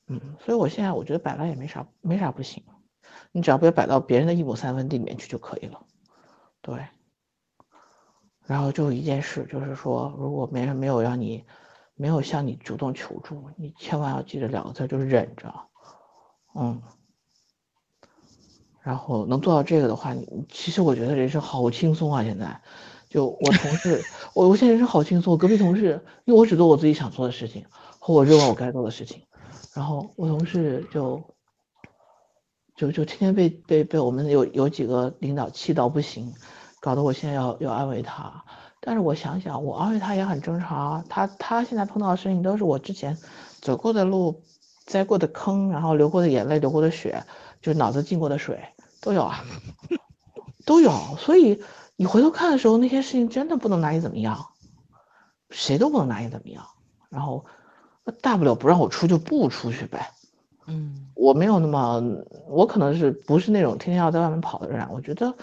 [0.08, 2.63] 嗯，所以我现在我觉得摆烂也没啥，没啥不行，
[3.32, 5.86] 你只要不要摆到别人的一亩三分地里面去就可以了。
[6.62, 6.86] 对，
[8.45, 11.45] 然后就一件事，就是说，如果别人没有让你，
[11.95, 15.53] 没有向你主动求助，你千万要记着两个字，就是忍着。
[16.55, 16.82] 嗯，
[18.81, 22.23] 然后能做到这个的话，你其实我觉得人生好轻松啊！
[22.23, 22.61] 现在，
[23.09, 24.01] 就我同事，
[24.33, 25.31] 我我现在人生好轻松。
[25.31, 27.65] 我隔壁同事，因为我只做我自己想做的事情
[27.99, 29.21] 和我热爱我该做的事情，
[29.73, 31.21] 然后我同事就
[32.75, 36.33] 就就天天被被被我们有有几个领导气到不行，
[36.79, 38.43] 搞得我现在要要安慰他。
[38.81, 41.03] 但是我想想，我安慰他也很正常啊。
[41.09, 43.17] 他他现在碰到的事情都是我之前
[43.59, 44.41] 走过的路、
[44.85, 47.21] 栽过的坑，然后流过的眼泪、流过的血，
[47.62, 48.60] 就脑子进过的水
[49.02, 49.43] 都有啊，
[50.65, 50.91] 都有。
[51.17, 51.62] 所以
[51.95, 54.48] 你回头看的时候，那些事情真的不能拿你怎么样，
[55.50, 56.65] 谁都不能拿你怎么样。
[57.10, 57.45] 然后
[58.22, 60.12] 大不了不让我出就不出去呗。
[60.67, 62.02] 嗯，我没有那么，
[62.48, 64.88] 我可能是不是那种天天要在外面跑的人。
[64.91, 65.34] 我觉得，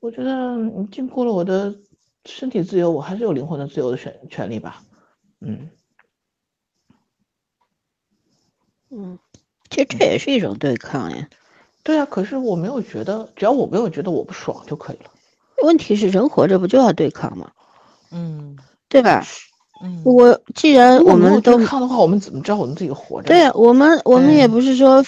[0.00, 1.74] 我觉得你禁锢了我的。
[2.26, 4.82] 身体自由，我还是有灵魂的自由的权权利吧，
[5.40, 5.68] 嗯，
[8.88, 9.18] 嗯，
[9.74, 11.28] 其实这也是一种对抗呀。
[11.82, 15.10] 对啊，可是我没有觉得，只要我没有觉得我不爽就可以了。
[15.62, 17.50] 问题是人活着不就要对抗吗？
[18.10, 18.56] 嗯，
[18.88, 19.24] 对吧？
[19.82, 23.26] 嗯，我既然我们都对抗的话，我们怎么知道我们自己活着？
[23.28, 25.04] 对呀我们，我们也不是说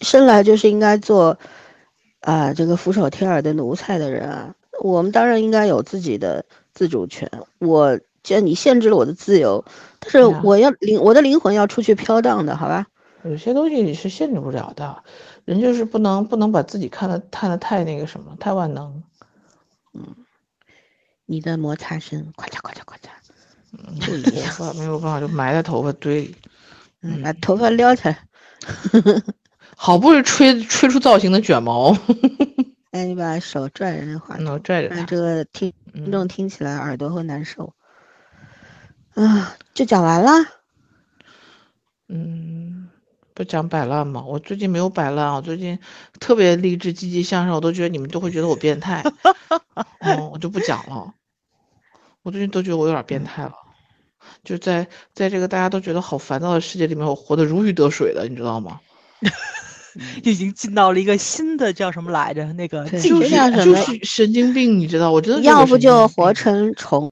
[0.00, 1.38] 生来就是应该做
[2.20, 4.54] 啊这个俯首帖耳的奴才的人啊。
[4.82, 7.30] 我们当然应该有自己的自主权。
[7.58, 9.62] 我既然你限制了我的自由，
[10.00, 12.86] 但是我要灵我的灵魂要出去飘荡的，好吧？
[13.24, 15.04] 有些东西你是限制不了的，
[15.44, 19.02] 人就是不能不能把自己看得看得太那个什么，太万能。
[19.92, 20.14] 嗯，
[21.26, 23.10] 你的摩擦声，咔嚓咔嚓咔嚓，
[24.06, 26.36] 不一样，没有办法，就埋在头发堆里。
[27.02, 28.18] 嗯，把头发撩起来。
[29.76, 31.96] 好不容易吹吹出造型的卷毛。
[32.90, 37.74] 哎，你把手拽着那话筒，拽着，让这个听听众听起来耳朵会难受。
[39.14, 40.32] 啊，就讲完了。
[42.08, 42.49] 嗯，
[43.34, 44.24] 不讲摆烂吗？
[44.26, 45.78] 我最近没有摆烂，我最近
[46.18, 49.02] 特别励志、积极向上，我都觉得你们都会觉得我变态。
[50.00, 51.14] 嗯，我就不讲了。
[52.22, 53.52] 我最近都觉得我有点变态了，
[54.44, 58.78] 就在在这个大家都觉得好烦躁的世界里面，我活得如鱼得水的，你知道吗？
[60.22, 62.44] 已经进到了一个新的叫什么来着？
[62.52, 63.30] 那个就是
[63.64, 65.10] 就是神经病，你知道？
[65.10, 67.10] 我真的要不就活成虫，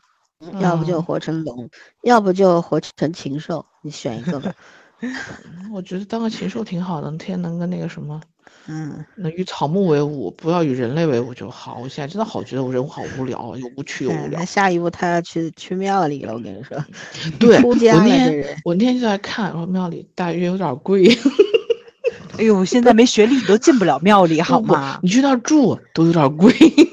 [0.60, 1.68] 要不就活成龙，
[2.02, 4.54] 要不就活成禽兽，你选一个吧。
[5.72, 8.20] 我觉得当个禽兽挺好的，天能跟那个什么，
[8.66, 11.78] 嗯，能与草木为伍，不要与人类为伍就好。
[11.82, 14.44] 我现在真的好觉得我人好无聊，又无趣又无聊。
[14.44, 16.76] 下一步他要去去庙里了，我跟你说。
[17.38, 21.06] 对，我那天我那天就在看，说庙里大约有点贵。
[22.38, 24.98] 哎呦，现在没学历你都进不了庙里，好吗？
[25.02, 26.52] 你去那儿住都有点贵。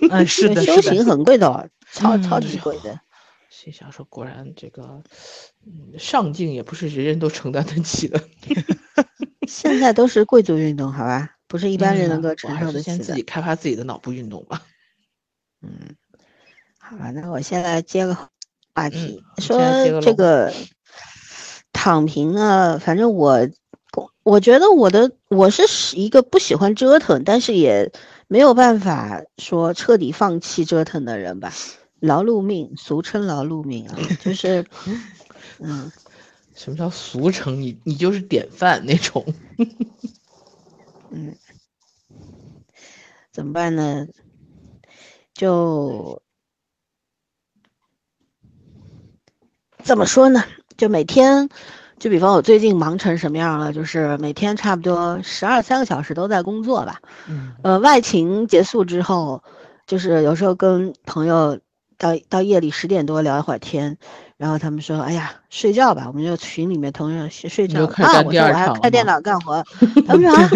[0.09, 2.99] 嗯， 是的，修行很贵的，超超级贵的。
[3.65, 5.01] 心想说，果然这个，
[5.65, 8.21] 嗯，上镜也不是人人都承担得起的。
[9.49, 11.31] 现在都是贵族运动，好吧？
[11.47, 12.83] 不是一般人能够承受得起的。
[12.83, 14.61] 先自己开发自己的脑部运动吧。
[15.63, 15.95] 嗯，
[16.79, 18.13] 好吧，那我现在接个
[18.75, 19.59] 话题，说
[19.99, 20.53] 这个
[21.73, 23.49] 躺平啊，反正我。
[24.23, 25.63] 我觉得我的我是
[25.95, 27.91] 一个不喜欢折腾，但是也
[28.27, 31.53] 没有办法说彻底放弃折腾的人吧。
[31.99, 34.65] 劳碌命， 俗称劳碌命啊， 就是，
[35.59, 35.91] 嗯，
[36.53, 37.61] 什么叫俗称？
[37.61, 39.25] 你你就是典范那种。
[41.11, 41.35] 嗯，
[43.31, 44.07] 怎么办呢？
[45.33, 46.21] 就
[49.83, 50.43] 怎么说呢？
[50.77, 51.49] 就每天。
[51.97, 56.99] 就比方我最近忙成什么样了，就是每天差不多十二三个小时都在工作吧。
[57.25, 59.41] 嗯，呃，外勤结束之后，
[59.87, 61.57] 就是有时候跟朋友
[61.97, 63.97] 到到夜里十点多聊一会儿天，
[64.37, 67.87] 然后他们说：“哎呀，睡觉吧。”我们就群里面同学睡觉啊。
[67.87, 69.63] 我说我还要开电脑干活。
[70.07, 70.49] 他们说啊，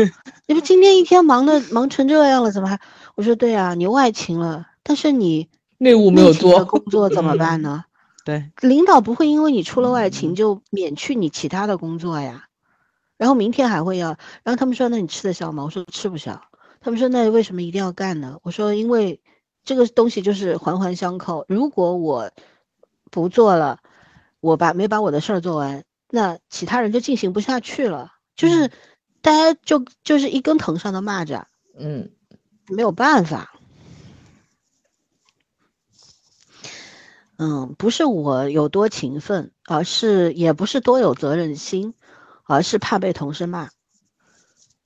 [0.47, 2.79] 你不今天一天忙的忙成这样了，怎么还？
[3.15, 7.83] 我说对啊，你外勤了，但是你内务没有做工作怎么办呢？
[8.25, 12.45] 对，领导不会因为你出了外勤就免去你其他的工作呀，
[13.17, 14.09] 然后明天还会要，
[14.43, 15.63] 然后他们说那你吃得消吗？
[15.63, 16.41] 我说吃不消。
[16.81, 18.37] 他们说那为什么一定要干呢？
[18.43, 19.19] 我说因为
[19.63, 22.31] 这个东西就是环环相扣，如果我
[23.11, 23.79] 不做了，
[24.39, 28.71] 我把没把我的事儿做完，那其他人就进行不下去了，就是
[29.21, 31.43] 大家就就是一根藤上的蚂蚱，
[31.77, 32.11] 嗯，
[32.67, 33.53] 没有办法。
[37.37, 41.93] 嗯，不是我有多勤奋，而是也不是多有责任心，
[42.43, 43.69] 而是怕被同事骂，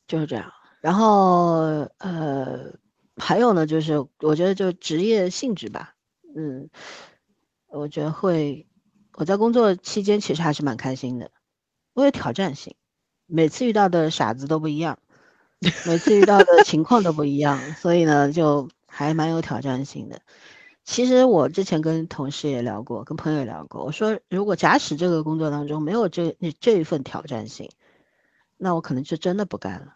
[0.07, 0.51] 就是这样。
[0.79, 2.73] 然后呃，
[3.15, 5.95] 还有呢，就是我觉得就职业性质吧，
[6.35, 6.69] 嗯，
[7.67, 8.67] 我觉得会，
[9.13, 11.29] 我在工作期间其实还是蛮开心的，
[11.93, 12.75] 我有挑战性，
[13.27, 14.97] 每次遇到的傻子都不一样，
[15.85, 20.21] 每次遇到的情况都不一样，所以呢，就还蛮有挑战性的。
[20.83, 27.69] 其实我之前跟同事也聊过，跟朋友也聊过，我说如果假使这个工作当中没有这这一份挑战性，
[28.57, 29.95] 那我可能就真的不干了。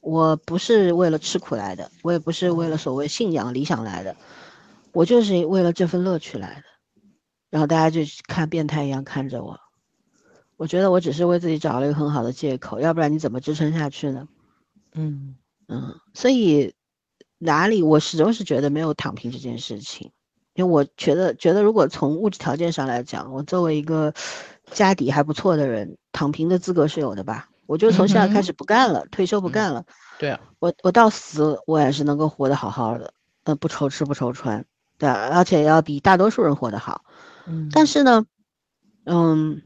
[0.00, 4.16] 我不是为了吃苦来的，我也不是为了所谓信仰理想来的，
[4.92, 6.64] 我就是为了这份乐趣来的。
[7.50, 9.58] 然后大家就看变态一样看着我，
[10.56, 14.28] 我觉得我只是为自己找了一个很好的借口，要不然你怎么支撑下去呢？
[14.94, 15.34] 嗯
[15.66, 16.74] 嗯，所以
[17.38, 20.12] 哪里我始终是觉得没有躺平这件事情，
[20.54, 24.14] 因为我觉得觉得如果从物质条件上来讲，我作为一个
[24.70, 27.48] 家底还不错的人，躺平的资格是有的吧？
[27.70, 29.84] 我就从现在开始不干了，退休不干了。
[30.18, 33.14] 对啊，我我到死我也是能够活得好好的，
[33.44, 34.64] 呃，不愁吃不愁穿，
[34.98, 37.04] 对，而且要比大多数人活得好。
[37.46, 38.26] 嗯，但是呢，
[39.04, 39.62] 嗯，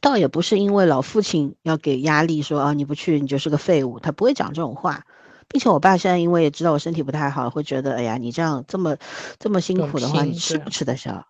[0.00, 5.04] 倒也不是因为老父亲要给压力说啊你不去你就是个废物，他不会讲这种话，
[5.48, 8.96] 并且我爸现在因为也知道我身体不太好，会觉得哎呀你这样这么
[9.40, 11.26] 这么辛苦的话，你吃不吃得消？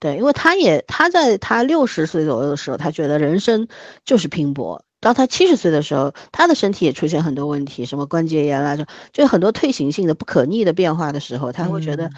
[0.00, 3.68] 对，因为他也他在他六十岁左右的时候，他觉得人生
[4.04, 4.84] 就是拼搏。
[5.00, 12.10] 当他七十岁的时候，他的身体也出现很多问题，什么关节炎啦，就就很多退行性的不可逆的变化的时候，他会觉得，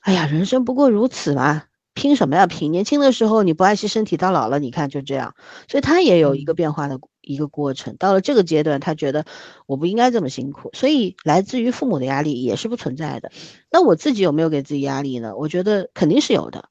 [0.00, 2.70] 哎呀，人生不过如此嘛，拼什么呀拼？
[2.70, 5.34] 年轻的时候你不爱惜身体，到老了你看就这样，
[5.68, 7.96] 所以他也有一个变化的一个过程。
[7.96, 9.24] 到了这个阶段，他觉得
[9.66, 13.32] 我不应该这么辛苦，所以来自于父母的压力也是不存在的。
[13.72, 15.34] 那我自己有没有给自己压力呢？
[15.36, 16.68] 我觉得肯定是有的，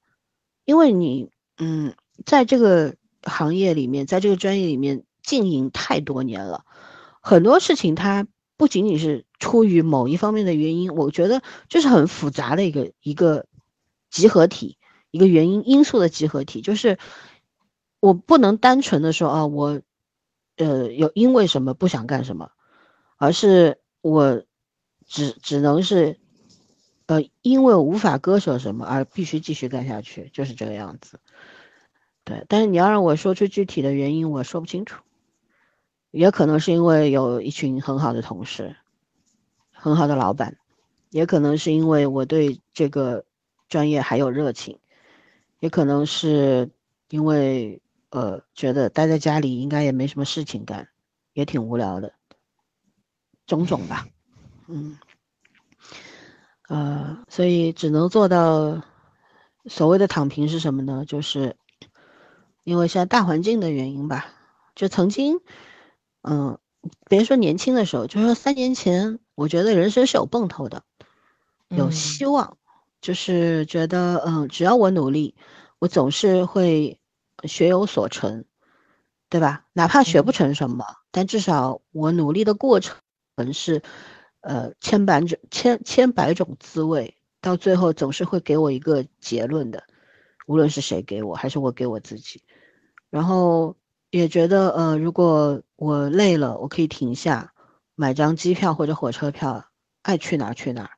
[0.64, 1.94] 因为你，嗯，
[2.26, 5.04] 在这个行业里面，在这个专业里面。
[5.24, 6.66] 经营太多年了，
[7.22, 13.48] 很多事情它不仅仅是出于某一方面的原因，我觉得就是很复杂的一个一个
[14.12, 14.78] 集合体，
[15.10, 16.62] 一个原因因素的集合体。
[16.62, 17.00] 就是
[18.00, 19.82] 我不能单纯的说啊，我
[20.58, 22.52] 呃有因为什么不想干什么，
[23.18, 24.44] 而是我
[25.08, 26.20] 只只能是
[27.06, 31.20] 呃因为无法割舍什么而必须继续干下去，就是这个样子。
[32.26, 35.04] 对，但是你要让我说出具体的原因，我说不清楚。
[36.14, 38.76] 也可能是因为有一群很好的同事，
[39.72, 40.56] 很好的老板，
[41.10, 43.26] 也可能是因为我对这个
[43.68, 44.78] 专业还有热情，
[45.60, 46.70] 也可能是
[47.10, 50.88] 因为呃觉得待在家里应该也没什么事情干，
[51.34, 52.14] 也挺无聊的，
[53.48, 54.08] 种种吧，
[54.68, 55.00] 嗯，
[56.68, 58.84] 呃，所以只能做到
[59.66, 61.06] 所谓的躺平是什么呢？
[61.08, 61.56] 就是
[62.64, 64.28] 因为现在大环境的原因吧，
[64.76, 65.42] 就曾经。
[66.24, 66.58] 嗯，
[67.10, 70.84] 别说年轻的时候，就说三年前，我觉得人生是有奔头的，
[71.68, 72.58] 有希望，
[73.02, 75.36] 就是觉得，嗯，只要我努力，
[75.80, 76.98] 我总是会
[77.44, 78.46] 学有所成，
[79.30, 79.66] 对吧？
[79.74, 82.96] 哪怕学不成什么，但至少我努力的过程
[83.54, 83.82] 是，
[84.40, 89.84] 呃，千百种千千百种滋味，到最后总是会给我一个结论的，
[90.48, 92.42] 无论是谁给我，还是我给我自己，
[93.10, 93.76] 然后。
[94.14, 97.52] 也觉得，呃，如果我累了，我可以停下，
[97.96, 99.66] 买张机票或者火车票，
[100.04, 100.92] 爱去哪儿去哪儿，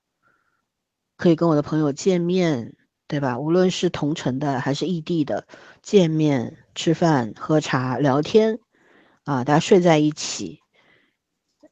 [1.16, 2.76] 可以跟我的朋友见面，
[3.08, 3.40] 对吧？
[3.40, 5.48] 无论是同城的还是异地的，
[5.82, 8.60] 见面、吃饭、喝茶、聊天，
[9.24, 10.60] 啊，大家睡在一起，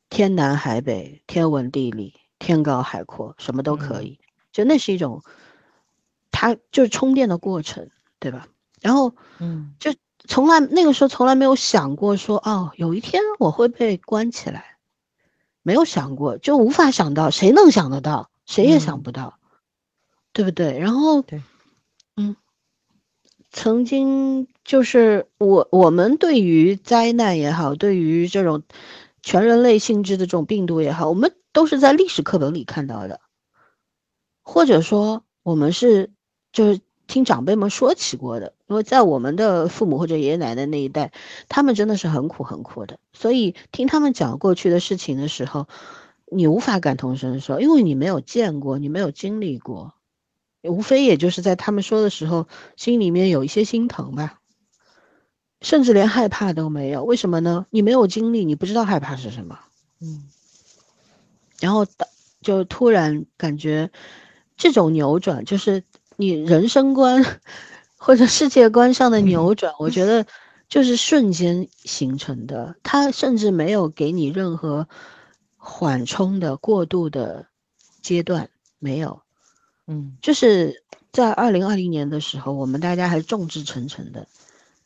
[0.09, 4.17] 天南海北，天文地理，天高海阔，什么都可以，
[4.53, 5.21] 就那是一种，
[6.31, 8.47] 它就是充电的过程，对吧？
[8.79, 9.93] 然后，嗯，就。
[10.25, 14.77] 从来那个时候从来没有想过说哦，有一天我会被关起来，
[15.61, 18.29] 没有想过，就无法想到，谁能想得到？
[18.45, 19.37] 谁也想不到，
[20.31, 20.79] 对不对？
[20.79, 21.41] 然后，对，
[22.15, 22.35] 嗯，
[23.51, 28.63] 曾经就是我我们对于灾难也好，对于这种
[29.21, 33.19] 全人类性质的这种病毒也好，我们都是在历史课本里看到的，
[34.41, 36.11] 或者说我们是
[36.51, 36.79] 就是。
[37.05, 41.11] 听长辈们说起过的，因为在我们的父母或者爷爷奶奶那一代，
[41.47, 45.67] 他们真的是很苦很苦的，所以听他们讲过去的事情的时候，
[46.25, 49.93] 你无法感同身受，因为你没有见过，你没有经历过，
[50.63, 54.39] 无非也就是在他们说的时候，心里面有一些心疼吧，
[55.61, 57.03] 甚至连害怕都没有。
[57.03, 57.67] 为什么呢？
[57.69, 59.59] 你没有经历，你不知道害怕是什么。
[60.01, 60.27] 嗯，
[61.59, 61.85] 然后
[62.41, 63.91] 就突然感觉
[64.57, 65.83] 这种扭转就是。
[66.15, 67.25] 你人生观
[68.05, 70.25] 或者世界观上的扭转，我觉得
[70.67, 72.75] 就是瞬间形成的。
[72.83, 74.89] 它甚至没有给你任何
[75.55, 77.47] 缓冲的过渡的
[78.01, 79.21] 阶段，没有。
[79.87, 80.83] 嗯，就是
[81.13, 84.27] 在二零二零年的时候，我们大家还众志成城的，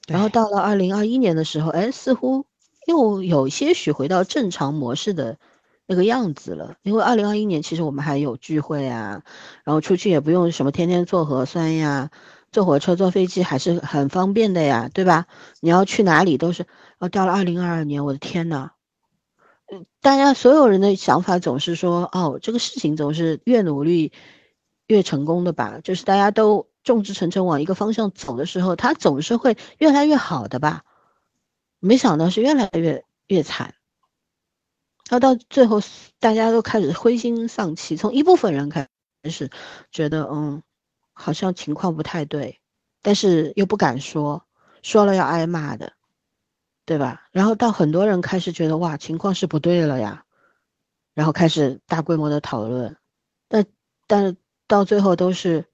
[0.07, 2.45] 然后到了二零二一年的时候，哎，似乎
[2.85, 5.39] 又有些许回到正常模式的
[5.87, 6.75] 那个样子了。
[6.83, 9.23] 因为二零二一年其实我们还有聚会啊，
[9.63, 12.11] 然后出去也不用什么天天做核酸呀，
[12.51, 15.27] 坐火车坐飞机还是很方便的呀，对吧？
[15.59, 16.65] 你要去哪里都是。
[16.99, 18.71] 哦，到了二零二二年，我的天呐！
[19.71, 24.11] 嗯，大家所有人的想法总是说，哦，这个事情总是越努力
[24.87, 25.79] 越成功的吧？
[25.83, 30.83] 就是大家都众志成城往一个方向走的时候，它总是会越来越好的吧？
[31.79, 33.75] 没想到是越来越越惨，
[35.09, 35.81] 然后到最后
[36.19, 38.87] 大家都开始灰心丧气，从一部分人开
[39.29, 39.51] 始
[39.91, 40.63] 觉得，嗯，
[41.17, 42.59] 好像情况不太对，
[43.01, 44.45] 但是又不敢说，
[44.81, 45.93] 说了要挨骂的。
[46.85, 47.27] 对吧？
[47.33, 50.23] 然后到很多人开始觉得哇，情况是不对了呀，
[51.13, 52.95] 然后开始大规模的讨论，
[53.49, 53.65] 但
[54.07, 54.37] 但是
[54.67, 55.65] 到最后都是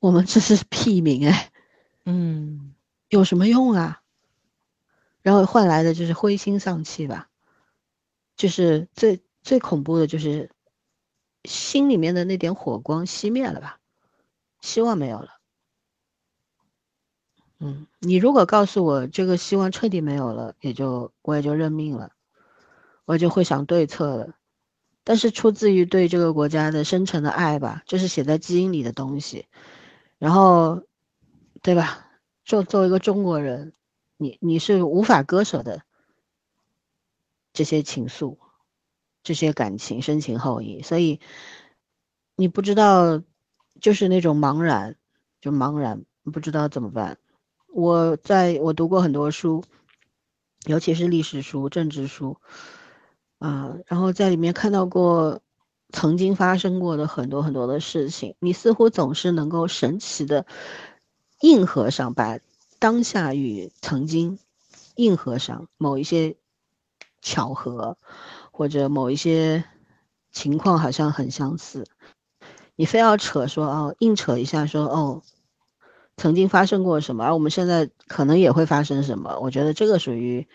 [0.00, 1.50] 我们这是屁民哎，
[2.04, 2.74] 嗯，
[3.08, 4.02] 有什么用啊？
[5.22, 7.30] 然后换来的就是灰心丧气吧，
[8.36, 10.50] 就是最最恐怖的就是
[11.44, 13.80] 心里面的那点火光熄灭了吧，
[14.64, 15.28] 希望没有了。
[17.58, 22.12] 嗯，你如果告诉我这个希望彻底没有了，也就我也就认命了，
[23.04, 24.34] 我就会想对策了。
[25.04, 29.46] 但是出自于对这个国家的深沉的爱吧，这是写在基因里的东西。
[30.18, 30.82] 然后，
[31.62, 32.08] 对吧？
[32.46, 33.74] 作作为一个中国人，
[34.16, 35.82] 你你是无法割舍的
[37.52, 38.38] 这些情愫，
[39.22, 41.20] 这些感情深情厚谊，所以
[42.34, 43.22] 你不知道，
[43.84, 44.96] 就是那种茫然，
[45.42, 47.18] 就茫然，不知道怎么办。
[47.68, 49.62] 我在我读过很多书，
[50.64, 52.38] 尤其是历史书、政治书，
[53.40, 55.42] 啊，然后在里面看到过
[55.90, 58.34] 曾经发生过的很多很多的事情。
[58.38, 60.46] 你似乎总是能够神奇的
[61.42, 62.38] 硬合上，把
[62.78, 64.38] 当下与曾经
[64.94, 66.36] 硬合上某一些
[67.20, 67.98] 巧合，
[68.50, 69.62] 或者某一些
[70.32, 71.84] 情况好像很相似，
[72.76, 75.22] 你非要扯说哦，硬扯一下说哦。
[76.16, 79.38] 曾经发生过什么，而我们现在可能也会发生什么？
[79.40, 80.46] 我觉得这个属于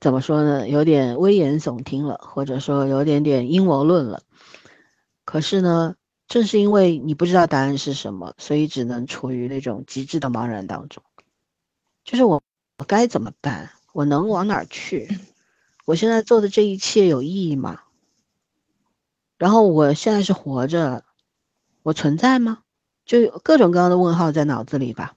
[0.00, 0.66] 怎么说呢？
[0.66, 4.22] 有点危言耸听了，或者说有点点阴谋论了。
[5.26, 5.94] 可是呢，
[6.26, 11.02] 正是因为你不知道答案是什么，所以只能处于那种极致的茫然当中。
[12.04, 12.42] 就是我，
[12.78, 13.70] 我该怎么办？
[13.92, 15.06] 我能往哪儿去？
[15.84, 17.80] 我现在做的这一切有意义吗？
[19.40, 21.02] 然后我现在是活着，
[21.82, 22.58] 我存在吗？
[23.06, 25.14] 就有各种各样的问号在脑子里吧。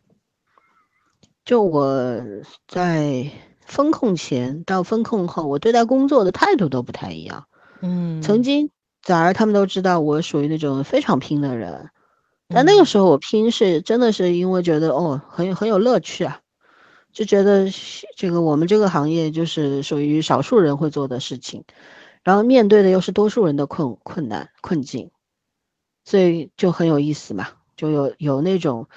[1.43, 2.21] 就我
[2.65, 3.29] 在
[3.65, 7.47] 风控前到风控后，我对待工作的态度都不太一样。
[7.81, 8.69] 嗯，曾经
[9.01, 11.89] 早儿他们都知道我属于那种非常拼的人，
[12.47, 16.39] 但那个时候我拼是真的是因为觉得哦很有很有乐趣啊，
[17.11, 17.67] 就觉得
[18.15, 21.65] 这个我们这个行业就是属于少数人会做的事情，
[22.23, 25.11] 然后面对的又是多数人的困困难困境，
[26.05, 27.47] 所以就很有意思嘛。
[27.75, 28.87] 就有有那种，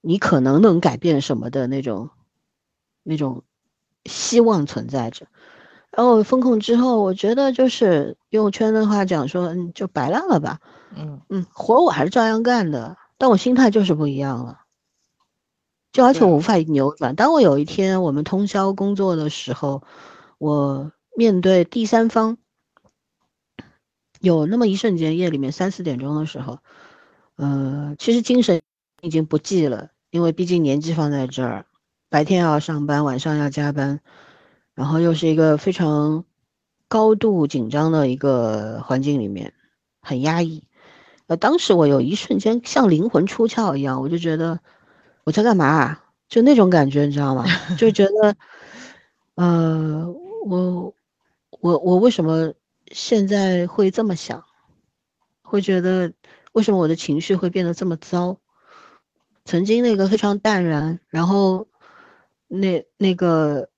[0.00, 2.10] 你可能能改变什么的那种，
[3.02, 3.44] 那种
[4.06, 5.26] 希望存在着。
[5.90, 10.58] 然后风控之后，我觉得就是用圈的话讲说，嗯，就白烂了吧。
[10.96, 14.62] 嗯嗯，活我还是照样干的，但我心态就是不一样了。
[15.92, 17.14] 就而且我无法扭转。
[17.14, 19.84] 当我有一天我们通宵工作的时候，
[20.38, 22.38] 我面对第三方，
[24.24, 26.58] 有那么一瞬间，夜里面三四点钟的时候。
[27.36, 28.62] 呃，其实精神
[29.02, 31.66] 已经不济了，因为毕竟年纪放在这儿，
[32.08, 34.00] 白天要上班，晚上要加班，
[34.74, 36.24] 然后又是一个非常
[36.88, 39.52] 高度紧张的一个环境里面，
[40.00, 40.64] 很压抑。
[41.26, 44.60] 呃，当时我有一瞬间像灵魂出窍一样，我就觉得
[45.24, 45.98] 我在干嘛？
[46.28, 47.44] 就那种感觉，你知道吗？
[47.76, 48.36] 就觉得，
[49.34, 50.06] 呃，
[50.46, 50.94] 我
[51.60, 52.54] 我我为什么
[52.94, 54.44] 现在会这么想？
[55.42, 56.12] 会觉得。
[56.54, 58.38] 为什么我的情绪会变得这么糟？
[59.44, 61.66] 曾经那个非常淡然，然后
[62.46, 63.68] 那那个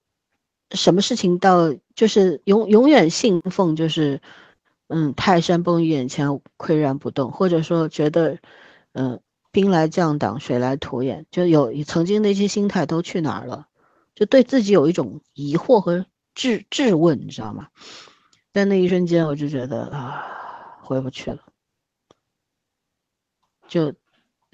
[0.73, 4.21] 什么事情到就是永永远信奉就是
[4.89, 8.37] 嗯泰山崩于眼前岿然不动，或者说觉得
[8.93, 13.69] 嗯兵来将挡水来土掩，就有曾经那些心态都去哪儿了？
[14.15, 16.05] 就对自己有一种疑惑和
[16.35, 17.69] 质质问，你知道吗？
[18.57, 21.45] 在那一瞬间，我就觉得啊回不去了。
[23.69, 23.95] 就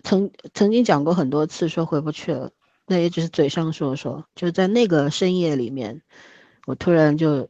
[0.03, 2.51] 曾曾经讲过很多次，说回不去了，
[2.85, 4.27] 那也只是嘴上说说。
[4.35, 6.03] 就在那个深夜里面，
[6.67, 7.49] 我突然就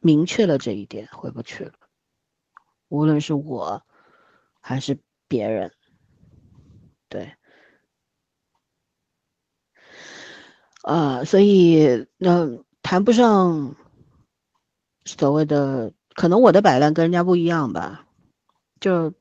[0.00, 1.74] 明确了这一点，回不去了。
[2.88, 3.82] 无论是我
[4.60, 4.98] 还是
[5.28, 5.70] 别人，
[7.10, 7.34] 对，
[10.80, 13.76] 啊，所以那谈不上
[15.16, 18.04] 所谓的，可能我的摆烂跟人家不一样吧。
[18.80, 19.14] 就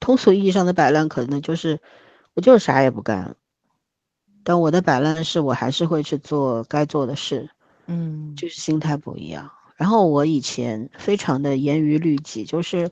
[0.00, 1.80] 通俗意义上的摆烂，可能就是
[2.34, 3.36] 我就是啥也不干。
[4.42, 7.48] 但我的摆烂是我还是会去做该做的事，
[7.86, 9.50] 嗯，就是心态不一样。
[9.76, 12.90] 然后我以前非常的严于律己，就是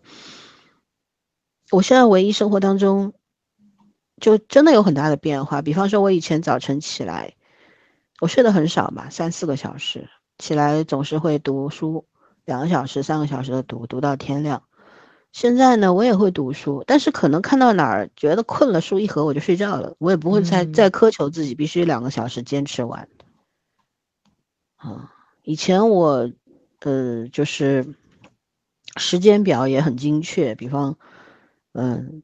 [1.71, 3.13] 我现在唯一生活当中
[4.21, 5.61] 就真的有很大的变化。
[5.61, 7.35] 比方说，我以前早晨起来，
[8.21, 10.09] 我睡得很少嘛，三四个小时，
[10.39, 12.07] 起来总是会读书，
[12.45, 14.63] 两个小时、三个小时的读，读到天亮。
[15.33, 23.09] 现在呢，我也会读书，但是可能看到哪儿觉得困了，书一合我就睡觉了，我也不会再再苛求自己必须两个小时坚持完。
[24.77, 25.11] 啊，
[25.43, 26.31] 以前我，
[26.81, 27.95] 呃，就是
[28.97, 30.99] 时间表也很精确，比方，
[31.73, 32.23] 嗯，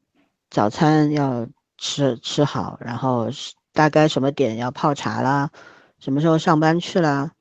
[0.51, 1.47] 早餐要
[1.77, 3.29] 吃吃好，然后
[3.73, 5.49] 大概什么点要泡茶啦，
[5.97, 7.31] 什么时候上班去啦，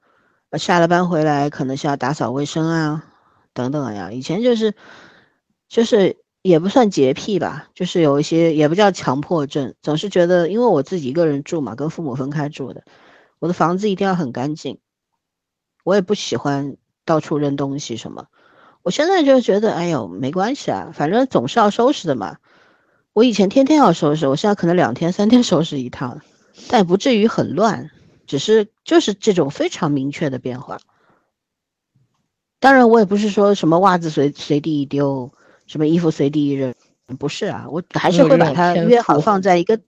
[0.57, 3.05] 下了班回来可能是要打扫卫生啊，
[3.53, 4.75] 等等呀，以前就是。
[5.69, 12.85] 就是也不算洁癖吧，就是有一些也不叫强迫症，总是觉得因为我自己一个人住嘛，跟父母分开住的，
[13.39, 14.79] 我的房子一定要很干净，
[15.85, 18.29] 我也不喜欢到处扔东西什么。
[18.83, 22.39] 我现在就觉得，哎呦，没关系啊，反正总是要收拾的嘛。
[23.13, 26.23] 我以前天天要收拾，我现在可能两天三天 收拾一趟，
[26.71, 27.91] 但也不至于很乱，
[28.29, 30.79] 只是就是这种非常明确的变化。
[32.61, 35.33] 当然，我也不是说什么袜子随随地一丢。
[35.67, 36.75] 什么衣服随地一扔？
[37.19, 39.79] 不是啊，我还是会把它约好放在一个，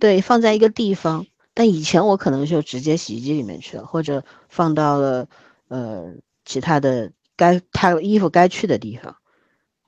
[0.00, 1.24] 对，放在一个地方。
[1.54, 5.28] 但以前我可能就直接洗衣机里面去了，或者放到了
[5.68, 9.14] 呃其他的该他衣服该去的地方。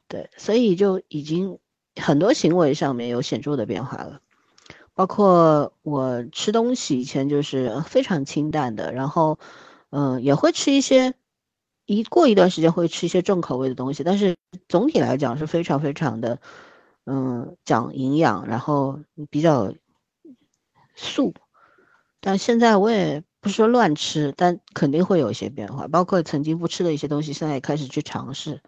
[0.06, 1.58] 对，所以就已经
[1.96, 4.20] 很多行为上面有显著的变化了，
[5.00, 9.38] 包括我吃东西以前就是非常清淡的，然后
[9.88, 11.14] 嗯也会吃一些。
[11.86, 14.36] 一过一段时间会吃一些重口味的东西，但是
[14.68, 16.38] 总体来讲是非常非常的，
[17.06, 19.72] 嗯，讲营养，然后比较
[20.94, 21.32] 素。
[22.20, 28.60] 但现在我也不是说乱吃，但肯定会有一些变化，包括曾经不吃的一些东西，现在也开始去尝试。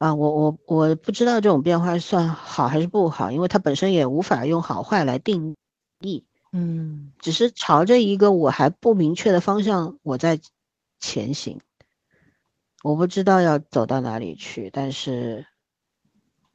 [0.00, 5.54] 啊，我我我不知道这种变化算好还是不好，因为它本身也无法用好坏来定
[6.00, 6.24] 义。
[6.52, 10.40] 嗯，只是朝着一个我还不明确的方向我在
[11.00, 11.60] 前行。
[12.82, 15.44] 我不知道要走到哪里去，但是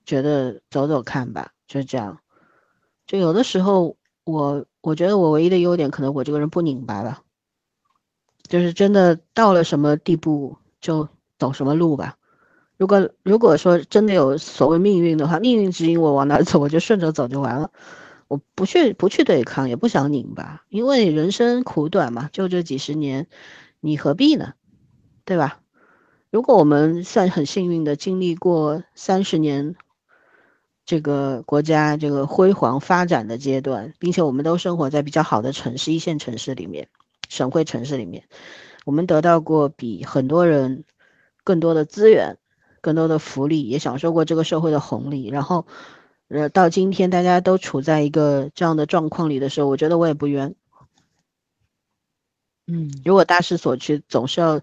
[0.08, 2.18] 觉得走走看吧，就是这样。
[3.06, 7.22] 就有的时候，我我觉得我唯一的优点，可能我这个人不拧巴吧，
[8.50, 12.18] 就是真的到了什么地步就走什么路吧。
[12.78, 17.72] 如果如果说真的有所谓命运的话，命运指引我往哪走，我就顺着走就完了。
[18.28, 23.28] 我不去不去对抗，也不想拧巴，因为人生苦短嘛，就这几十年，
[23.80, 24.54] 你何必呢？
[25.26, 25.60] 对吧？
[26.32, 29.76] 如果我们算很幸运的经历过三十年
[30.86, 36.90] 这个国家这个辉煌发展的阶段，并且我们都生活在比较好的城市、一线城市里面、
[37.30, 38.24] 省会城市里面，
[38.86, 40.84] 我们得到过比很多人
[41.44, 42.38] 更多的资源、
[42.86, 45.28] 更多的福利，也享受过这个社会的红利。
[45.30, 45.66] 然后，
[46.28, 50.54] 呃，到今天大家都处在一个这样的状况里的时候，我觉得我也不冤。
[52.68, 54.62] 嗯，如果大势所趋，总是要。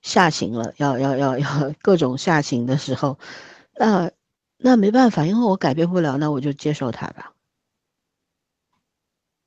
[0.00, 3.18] 下行了，要要要要各种下行的时候，
[3.74, 4.12] 那
[4.56, 7.34] 那没办法，因为我改变不了，那我就接受它吧，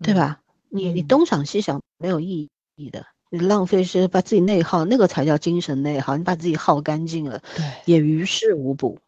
[0.04, 0.42] 对吧？
[0.68, 9.00] 你你东想西想没有意义的，你浪费是把自己内耗，那个才叫精神内耗，你把自己耗干净了，对，也于事无补，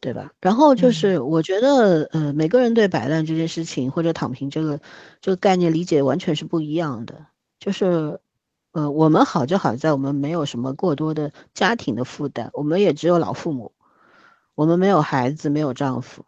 [0.00, 0.32] 对吧？
[0.40, 4.80] 然后就是我觉得，呃，每个人对摆烂这件事情或者躺平这个
[5.20, 7.26] 这个概念理解完全是不一样的，
[7.58, 8.20] 就是。
[8.72, 13.72] 呃，我们好就好在我们没有什么过多的家庭的负担，我们也只有老父母，
[14.54, 16.26] 我们没有孩子，没有丈夫，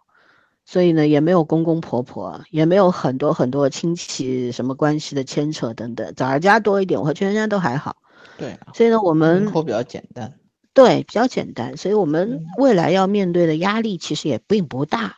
[0.65, 6.13] 所以呢，也没有公公婆婆，也没有很多很多亲戚什么关系的牵扯等等。
[6.15, 7.97] 早儿家多一点，我和全家都还好。
[8.39, 10.33] 对，所以呢，我们人口比较简单。
[10.73, 15.17] 对，比较简单，所以我们未来要面对的压力其实也并不大。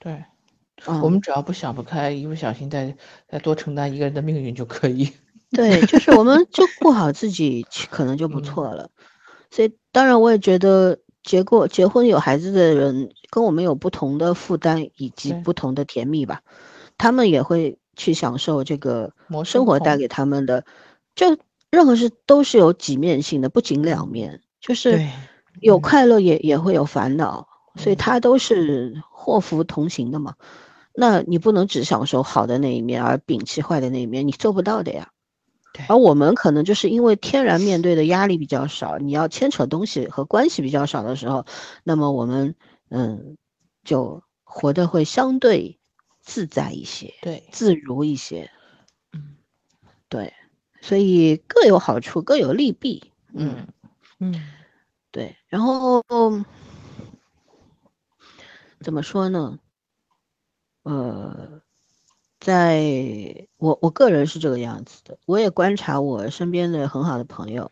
[0.00, 0.24] 对，
[1.02, 2.96] 我们只要不想不开，一不小心再
[3.28, 5.12] 再多承担一个人的命运就可以。
[5.52, 8.90] 对，就是我们就顾好自己，可能就不错了。
[9.50, 16.40] 所以，当然我也觉得结过结婚有孩子的人跟我们有不同的负担以及不同的甜蜜吧。
[16.96, 19.12] 他们也会去享受这个
[19.44, 20.64] 生活带给他们的。
[21.14, 21.36] 就
[21.70, 24.40] 任何事都是有几面性的，不仅两面。
[24.60, 25.04] 就是
[25.60, 30.34] 有快乐也也会有烦恼，所以它都是祸福同行的嘛。
[30.94, 35.10] 那你不能只享受好的那一面而摒弃坏的那一面，你做不到的呀。
[35.88, 41.44] 而我们可能就是因为天然面对的压力比较少，你要牵扯东西和关系比较少的时候，
[41.84, 42.54] 那么我们
[42.88, 43.36] 嗯
[43.84, 45.78] 就活得会相对
[46.20, 48.50] 自在一些，对，自如一些，
[49.12, 49.36] 嗯。
[50.08, 50.32] 对，
[50.80, 53.66] 所以各有好处，各有利弊，嗯
[54.18, 54.52] 嗯。
[55.10, 56.04] 对，然后
[58.80, 59.58] 怎么说呢？
[60.82, 61.60] 呃，
[62.38, 67.70] 在我我个人是这个样子的，我也观察我身边的很好的朋友，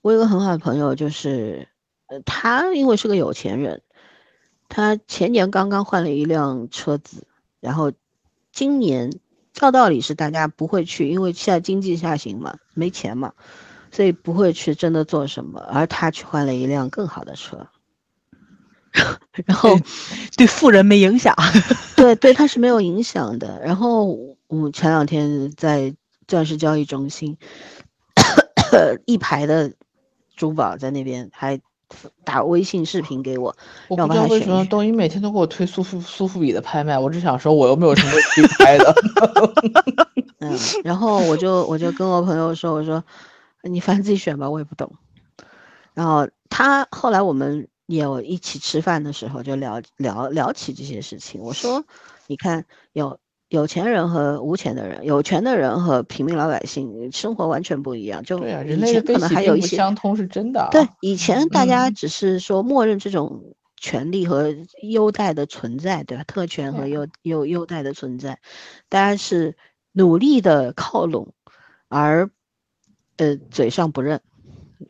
[0.00, 1.68] 我有个很好的朋友，就是
[2.06, 3.82] 呃，他因为是个有钱人，
[4.68, 7.26] 他前年刚刚换了一辆车子，
[7.60, 7.92] 然后
[8.52, 9.12] 今年
[9.52, 13.32] 照道理是大家不会去，因为现在经济下行嘛，没钱嘛，
[13.90, 17.66] 所以不会去真的做什么，而他去换了一辆更好的车，
[19.46, 19.78] 然后
[20.36, 21.34] 对富人没影响。
[21.96, 23.60] 对对，他是没有影响的。
[23.64, 24.16] 然后
[24.48, 25.94] 我前两天在
[26.26, 27.36] 钻石交易中心，
[29.06, 29.72] 一排的
[30.36, 31.60] 珠宝在那边还
[32.24, 33.54] 打微信视频给我，
[33.88, 34.68] 我让不知道为什么我帮他选一选。
[34.68, 38.94] 抖音每天都给我推苏富苏富比的拍卖，我只想说我又没有什么可以拍的。
[40.38, 43.04] 嗯，然后我就我就跟我朋友说，我说
[43.62, 44.90] 你反正自己选吧，我也不懂。
[45.92, 47.68] 然后他后来我们也
[47.98, 51.40] 有一起吃饭的时候就聊聊聊起这些事情。
[51.40, 51.84] 我说，
[52.26, 53.18] 你看有
[53.48, 58.22] 有钱人和无钱的人，有权的人和平民老百姓生活完全不一样。
[58.22, 60.68] 就对啊，人类可能还有一些相通是真的啊。
[60.70, 66.24] 对，以前大家嗯只是说默认这种权利和优待的存在，对吧？
[66.24, 68.38] 特权和对优优优待的存在，
[68.88, 69.56] 大家是
[69.92, 71.32] 努力的靠拢，
[71.88, 72.30] 而
[73.16, 74.20] 呃嘴上不认。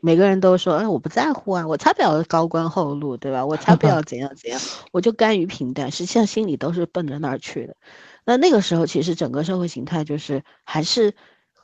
[0.01, 3.45] 每个人都说，哎，我不在乎啊，我才不要高官厚禄，对吧？
[3.45, 4.61] 我才不要 怎样怎样，
[4.93, 5.91] 我就甘于平淡。
[5.91, 7.77] 实际上心里都是奔着那儿去的。
[8.25, 11.15] 那那个时候，其实整个社会形态就是还是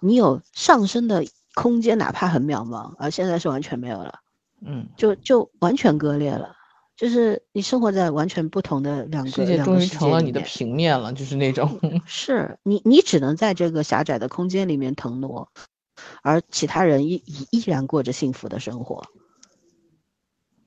[0.00, 1.24] 你有上升的
[1.54, 4.20] 空间，哪怕很渺茫，而现在是完全没有了。
[4.64, 6.56] 嗯，就就完全割裂了，
[6.96, 11.78] 就是你生活在完全不同的两个世界终于成了你的平面了，就是那种。
[12.06, 15.48] 是你你只能在这个狭窄的空间里面腾挪，
[16.22, 19.04] 而其他人依依依然过着幸福的生活。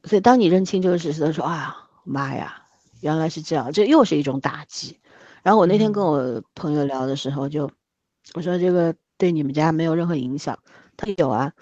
[0.03, 2.63] 所以当你认清这个事实的时候，啊，妈呀，
[3.01, 4.99] 原来是这样，这又是一种打击。
[5.43, 7.69] 然后我那天跟我朋友聊的时候就，
[8.33, 10.59] 我说这个对你们家没有任何影响，
[10.97, 11.53] 他有啊，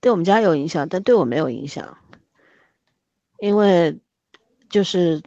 [0.00, 1.98] 对我们家有影响，但对我没有影响，
[3.38, 4.00] 因为
[4.68, 5.22] 就是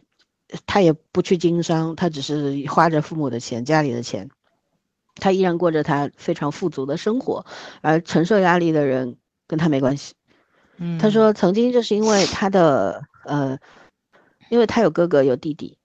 [0.66, 4.30] 他也不去经商，他只是花着父母的钱、家里的钱，
[5.16, 7.44] 他依然过着他非常富足的生活，
[7.80, 10.14] 而承受压力的人跟他没关系。
[10.76, 13.58] 嗯他说曾经就是因为他的呃，
[14.50, 15.78] 因为他有哥哥有弟弟，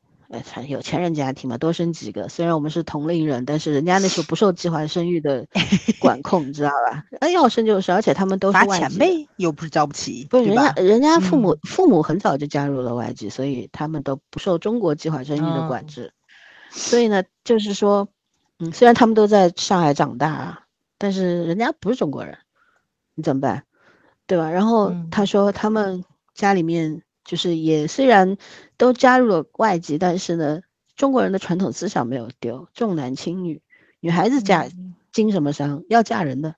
[0.67, 2.27] 有钱人家庭嘛，多生几个。
[2.27, 5.45] 虽然我们是同龄人，但是人家那时候不受计划生育的
[6.01, 7.03] 管控，你知道吧？
[7.19, 16.13] 哎，要生就生，而且他们都是外籍又不是交不起，不是人家，人家父母、嗯父母很早就加入了外籍，所以他们都不受中国计划生育的管哦制。
[16.71, 18.07] 所以呢，就是说，
[18.59, 20.65] 嗯，虽然他们都在上海长大啊，
[20.97, 22.37] 但是人家不是中国人，
[23.15, 23.63] 你怎么办？
[24.27, 24.49] 对吧？
[24.51, 26.03] 然后嗯他说他们
[26.33, 28.37] 家里面就是也虽然
[28.77, 30.61] 都加入了外籍，但是呢，
[30.95, 33.61] 中国人的传统思想没有丢，重男轻女，
[34.01, 35.83] 女孩子嫁嗯经什么商？
[35.89, 36.55] 要嫁人的。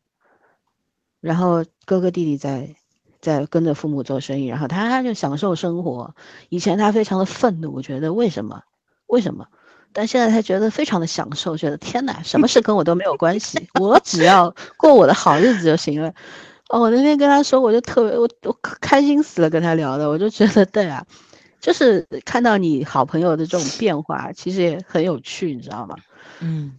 [1.20, 2.76] 然后哥哥弟弟在
[3.20, 6.16] 在跟着父母做生意，然后他就享受生活。
[6.50, 8.64] 以前他非常的愤怒，我觉得为什么？
[9.06, 9.48] 为什么？
[9.94, 16.14] 但现在他觉得非常的享受，觉得天哪，什么事 跟我都没有关系，我只要过我的好日子就行了。
[16.70, 21.06] 哦，我那天跟他说，我就特别我我开心死了，跟他聊的，我就觉得对啊，
[21.60, 25.96] 就是看到你好朋友的这种变化，其实也很有趣，你知道吗？
[26.40, 26.78] 嗯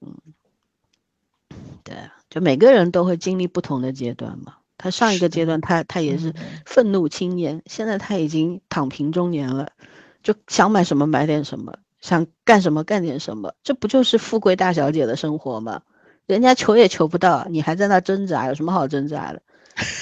[0.00, 0.14] 嗯
[1.84, 4.54] 对啊，就每个人都会经历不同的阶段嘛。
[4.76, 9.70] 他上一个阶段他他也是嗯愤怒青年，现在他已经躺平中年了，
[10.22, 15.82] 就想买什么买点什么，想干什么干点什么，这不就是富贵大小姐的生活吗？
[16.26, 19.40] 人家求也求不到，你还在那挣扎，有什么好挣扎的？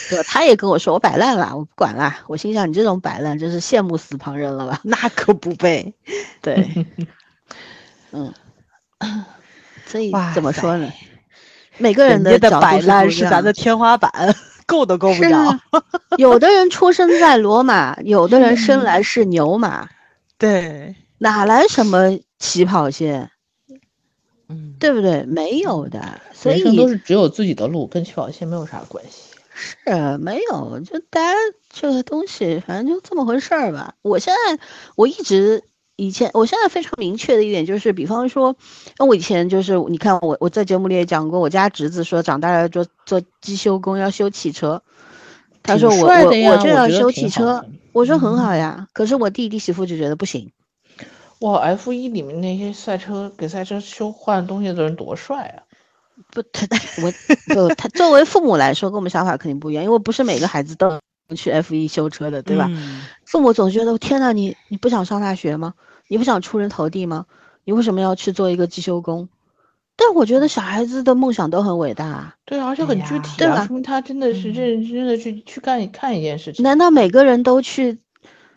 [0.09, 0.25] 对吧？
[0.27, 2.15] 他也跟我说我摆烂了，我不管了。
[2.27, 4.81] 我心想你这种摆烂真是羡慕死旁人了吧？
[4.85, 5.95] 那可不呗。
[6.41, 6.69] 对，
[8.11, 8.33] 嗯，
[9.87, 10.91] 所以哇怎么说呢？
[11.79, 14.11] 每个人的角度是摆烂是咱的天花板，
[14.67, 15.61] 够都够不是着啊。
[16.17, 19.89] 有的人出生在罗马，有的人生来是牛马，
[20.39, 23.31] 对，哪来什么起跑线？
[24.49, 25.25] 嗯，对不对？
[25.25, 29.35] 没有的，所人生都以是只有自己的路，跟起跑线没有啥关系。
[29.59, 31.39] 是没有，就大家
[31.71, 33.95] 这个东西，反正就这么回事儿吧。
[34.03, 34.59] 我现在
[34.97, 35.65] 我一直
[35.97, 38.55] 以前，我现在非常明确的一点就是，比方说，
[38.99, 44.83] 那我以前就是，你看我我在节目里也讲过，我家侄子说长大了做做机修工，要修汽车。
[45.63, 48.87] 他说我我我就要修汽车，我说很好呀。
[48.93, 50.53] 可是我弟弟媳妇就觉得不行。
[51.41, 55.63] 哇，F 一里面那些赛车给赛车修换东西的人多帅啊！
[56.33, 56.67] 不，他
[57.03, 57.13] 我
[57.55, 60.99] 不他作为父母来说，跟我们想法肯定不一样，因为不是每个孩子都
[61.35, 62.71] 去 F 一修车的，对吧？
[63.27, 65.75] 父母总觉得天呐，你你不想上大学吗？
[66.09, 67.27] 你不想出人头地吗？
[67.65, 69.29] 你为什么要去做一个机修工？
[69.99, 73.67] 但我觉得小孩子的梦想都很伟大，啊对，而且很具体，对吧？
[73.67, 76.63] 说明他真的是认真的去去干看一件事情。
[76.63, 77.99] 难道每个人都去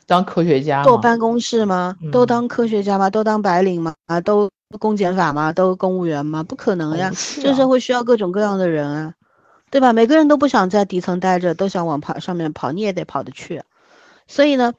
[0.10, 1.95] 当科学家、坐办公室吗？
[2.12, 3.12] 都当科学家吗？
[3.12, 3.93] 都当白领吗？
[4.07, 4.49] 啊，都
[4.80, 5.53] 公检法吗？
[5.53, 6.41] 都公务员吗？
[6.41, 7.12] 不可能呀！
[7.39, 9.14] 这社会需要各种各样的人啊，
[9.70, 9.93] 对吧？
[9.93, 13.62] 每个人都不想在底层待着，都想往跑上面跑，你也得跑得去。
[14.26, 14.74] 所以呢？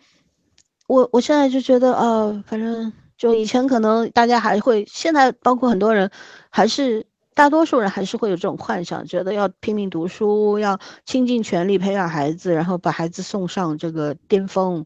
[0.89, 6.11] 我我现在就觉得，呃，反正就以前可能大家还会，现在包括很多人，
[6.51, 7.07] 还是
[7.37, 14.85] 大多数人还是会有这种幻想，觉得要拼命读书，要倾尽全力培养孩子，然后把孩子送上这个巅峰。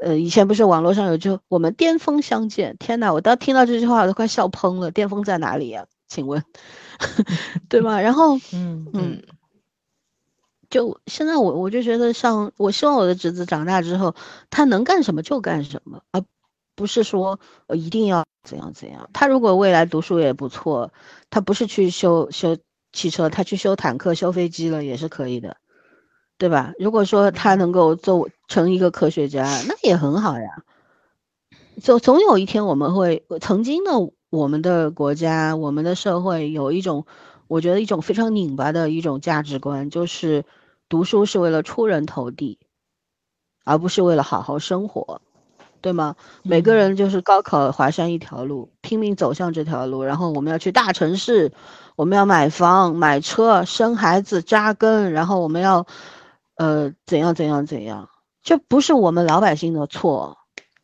[0.00, 4.90] 呃，以前不是网络上有就我们巅峰相见，天呐，我当听到这句话我都快笑喷了。
[4.90, 5.86] 巅峰在哪里呀？
[6.06, 6.42] 请问，
[7.68, 8.00] 对吧？
[8.00, 9.22] 然后，嗯嗯。
[10.70, 14.14] 就现在我我就觉得，像我希望我的侄子长大之后，
[14.50, 16.22] 他能干什么就干什么，而
[16.74, 19.08] 不是说呃一定要怎样怎样。
[19.14, 20.92] 他如果未来读书也不错，
[21.30, 22.58] 他不是去修修
[22.92, 25.56] 汽车，他去修坦克、修飞机了也是可以的，
[26.38, 26.72] 对吧？
[26.78, 30.62] 如果说他能够做成一个科学家，那也很好呀。
[31.82, 33.90] 就总有一天我们会，曾经的
[34.30, 37.04] 我们的国家、我们的社会有一种，
[37.48, 40.44] 我觉得一种非常拧巴的一种价值观，就是。
[40.90, 42.58] 读书是为了出人头地，
[43.66, 45.20] 而不是为了好好生活，
[45.82, 46.16] 对吗？
[46.42, 50.02] 每个人就是高考华山一条路，拼命走向这条路。
[50.02, 51.52] 然后我们要去大城市，
[51.94, 55.12] 我们要买房、买车、生孩子、扎根。
[55.12, 55.86] 然后我们要，
[56.58, 58.10] 呃，怎样怎样怎样？
[58.42, 60.36] 这不是我们老百姓的错，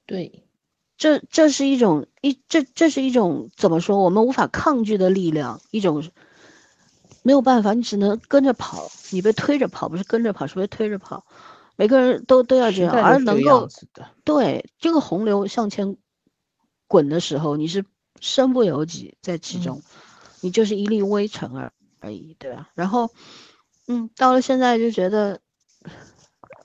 [0.06, 0.48] 对，
[0.96, 3.98] 这这是一种一这这是一种怎么说？
[3.98, 6.02] 我们无法抗拒的力量，一种。
[7.26, 11.24] 没有办法，你只能跟着跑，你被推着跑，不是跟着跑，是被推着跑。
[11.74, 13.66] 每个人都都要这样，而能够
[14.24, 15.96] 对这个洪流向前
[16.86, 17.86] 滚的时候，你是
[18.20, 19.80] 身不由己在其中，
[20.42, 22.68] 你就是一粒微尘而而已，对吧？
[22.74, 23.10] 然后，
[23.88, 25.40] 嗯，到了现在就觉得，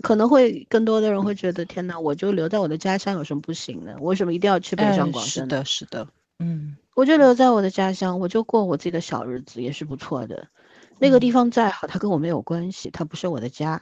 [0.02, 3.96] 可能会更多的人会觉得，天哪，我就留在我的家乡有什么不行呢？
[4.00, 5.44] 为什么一定要去北上广深？
[5.44, 6.08] 是的，是的，
[6.40, 6.76] 嗯。
[6.96, 10.50] 我就留在我的家乡，我就过我自己的小日子，也是不错的。
[10.98, 13.82] 那个地方再好，它跟我没有关系，它不是我的家，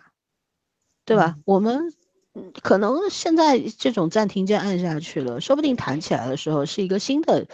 [1.04, 1.36] 对吧？
[1.46, 1.92] 我们
[2.62, 7.48] 可能现在这种暂停键按下去了，说不定弹起来的时候是一个新的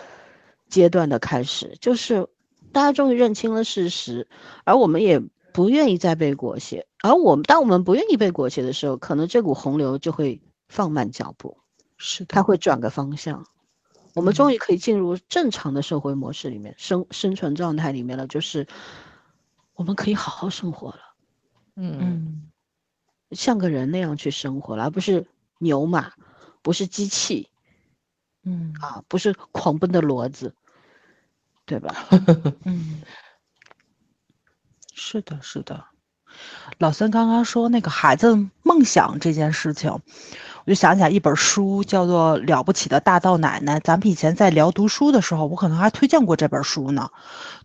[0.68, 2.28] 阶段的开始，就是
[2.74, 4.28] 大家终于认清了事实，
[4.66, 5.22] 而我们也
[5.54, 6.86] 不愿意再被裹挟。
[7.04, 11.60] 而我们当我们不愿意被裹挟的时候，可能这股洪流就会放慢脚步，
[11.98, 13.46] 是它会转个方向。
[14.16, 18.66] 我们终于可以进入正常的社会模式里面，生生存状态里面了，就是
[19.74, 21.00] 我们可以好好生活了，
[21.76, 22.50] 嗯，
[23.32, 25.28] 像个人那样去生活了，而不是
[25.58, 26.14] 牛马，
[26.62, 27.50] 不是机器，
[28.44, 28.74] 嗯。
[28.80, 30.56] 啊，不是狂奔的骡子，
[31.66, 31.94] 对吧？
[32.64, 33.02] 嗯，
[34.94, 35.93] 是的，是的。
[36.78, 40.00] 老孙刚刚说那个孩子梦想这件事情。
[40.66, 43.80] 我就想起来一本书，叫做《了不起的大道奶奶》。
[43.84, 47.10] 咱们以前在聊读书的时候，我可能还推荐过这本书呢。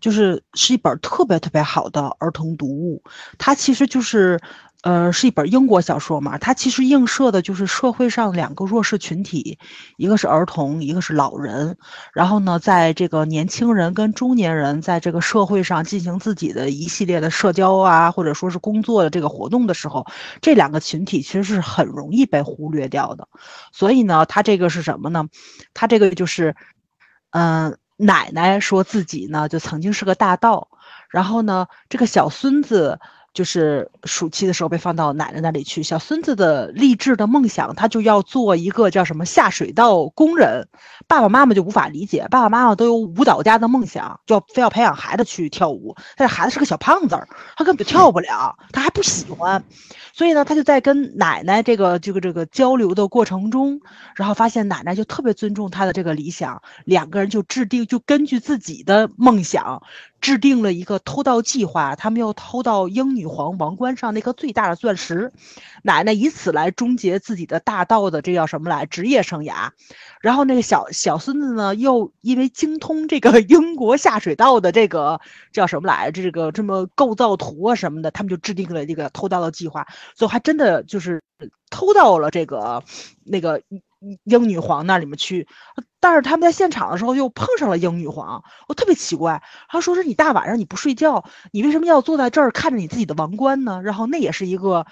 [0.01, 3.03] 就是是一本特别特别好的儿童读物，
[3.39, 4.41] 它其实就是。
[4.83, 9.59] 呃，是一本英国小说嘛，它其实映射的就是社会上两个弱势群体，
[9.97, 11.77] 一个是儿童，一个是老人。
[12.15, 20.07] 然后呢，在这个年轻人跟中年人在这个社会上进行自己的一系列的社交啊，或者说是工作的这个活动的时候，
[20.41, 23.27] 这两个群体其实是很容易被忽略掉的。
[23.73, 25.27] 所以呢，他这个是什么呢？
[25.75, 26.55] 他这个就是，
[27.31, 30.69] 嗯，奶奶说自己呢就曾经是个大盗，
[31.11, 33.01] 然后呢，这个小孙子。
[33.35, 40.67] 就是暑期的时候被放到奶奶那里去，小孙子的励志的梦想，他就要做一个叫什么下水道工人。
[41.07, 47.17] 爸爸妈妈就无法理解，爸爸妈妈都有舞蹈家的梦想，就要非要培养孩子去跳舞，但是孩子是个小胖子，
[47.57, 49.63] 他根本就跳不了，他还不喜欢。
[50.13, 53.81] 所以呢，他就在跟奶奶这个这个这个交流的过程中，
[54.17, 59.83] 然后发现奶奶就特别尊重他的这个理想，两个人就制定就根据自己的梦想
[60.21, 65.33] 制定了一个偷盗计划，他们要偷到英女皇王冠上那颗最大的钻石。
[65.83, 69.71] 奶奶以此来终结自己的大盗的这叫什么来职业生涯。
[70.21, 75.21] 然后那个小小孙子呢，又因为精通这个 英国下水道的这个
[75.53, 81.23] 叫什么来这个这么构造图啊什么的，他们就制定了这个偷盗的计划，最后还真的就是
[81.71, 82.83] 偷到了这个
[83.25, 83.63] 那个
[84.25, 85.47] 英女皇那里面去。
[86.01, 93.81] 但是他们在现场的时候又碰上了英女皇，我特别奇怪，他说是你大晚上你不睡觉，你为什么要坐在这儿看着你自己的王冠呢？
[93.83, 94.87] 然后那也是一个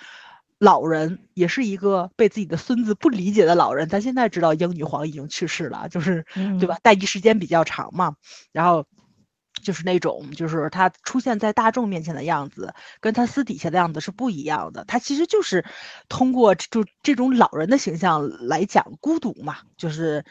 [0.58, 3.88] 老人，也是一个被自己的孙子不理解的老人。
[3.88, 6.24] 咱现在知道英女皇已经去世了，就是
[6.58, 6.78] 对吧？
[6.82, 8.16] 待机时间比较长嘛，
[8.52, 8.84] 然后。
[9.62, 14.84] 就是那种，就是他出现在大众面前的样子，跟他私底下的样子是不一样的。
[14.84, 15.64] 他其实就是
[16.10, 20.26] 通过就这种老人的形象来讲孤独嘛，就是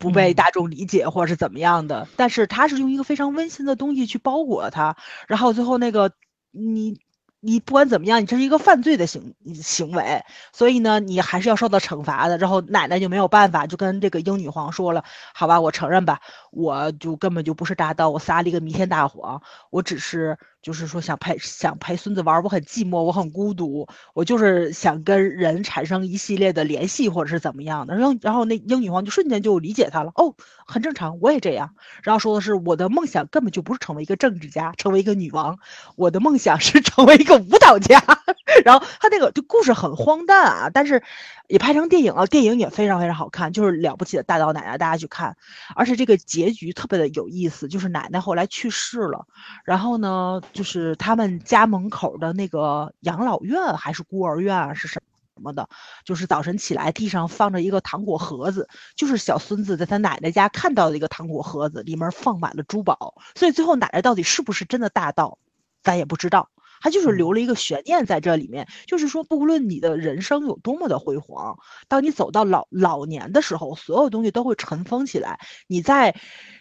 [0.00, 2.08] 不被大众理解或者是怎么样的。
[2.16, 4.96] 但是他是用一个非常温馨的东西去包裹他，
[5.28, 6.10] 然后最后那个
[6.50, 6.98] 你。
[7.42, 10.22] 你不管怎么样，你这是一个犯罪的行行为，
[10.52, 12.36] 所以呢，你还是要受到惩罚的。
[12.36, 15.02] 然后奶奶就没有办法，就跟这个英女皇说了
[15.34, 16.20] ：“好吧，我承认吧，
[16.50, 19.40] 我就根本就不是大盗，我撒了一个弥天大谎，
[19.70, 27.96] 我只是。”就是说想陪想陪孙子玩，我很寂寞，我很孤独，我就是想跟人产生一系列的联系，或者是怎么样的。
[27.96, 30.34] 然后然后那英女皇就瞬间就理解他了，哦，
[30.66, 31.74] 很正常，我也这样。
[32.02, 35.58] 然后说的是我的梦想根本就不是成为一个政治家，成为一个女王，
[35.96, 38.02] 我的梦想是成为一个舞蹈家。
[38.64, 41.02] 然后他那个就故事很荒诞啊，但是。
[41.50, 45.36] 也拍成电影了，电影也非常非常好看，就是了不起的大刀奶奶，大家去看。
[45.74, 49.26] 而且这个结局特别的有意思，就是奶奶后来去世了，
[49.64, 55.00] 然后呢，就是他们家门口的那个养老院还是孤儿院啊，是什
[55.36, 55.68] 么的，
[56.04, 63.14] 就是早晨起来地上放着一个糖果盒子，就是小孙子在他奶奶家看到的一个糖果盒子，里面放满了珠宝。
[63.34, 65.38] 所以最后奶奶到底是不是真的大盗，
[65.82, 66.50] 咱也不知道。
[66.80, 71.56] 他就是留了一个悬念在这里面，就是说，不论你的人生有多么的辉煌，
[71.88, 75.38] 当你走到老老年的时候，所有东西都会尘封起来。
[75.68, 76.16] 你在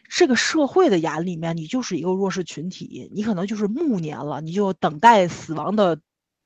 [0.09, 5.99] 这个社会的眼里面，你就是一个弱势群体，你可能就是暮年了，你就等待死亡的。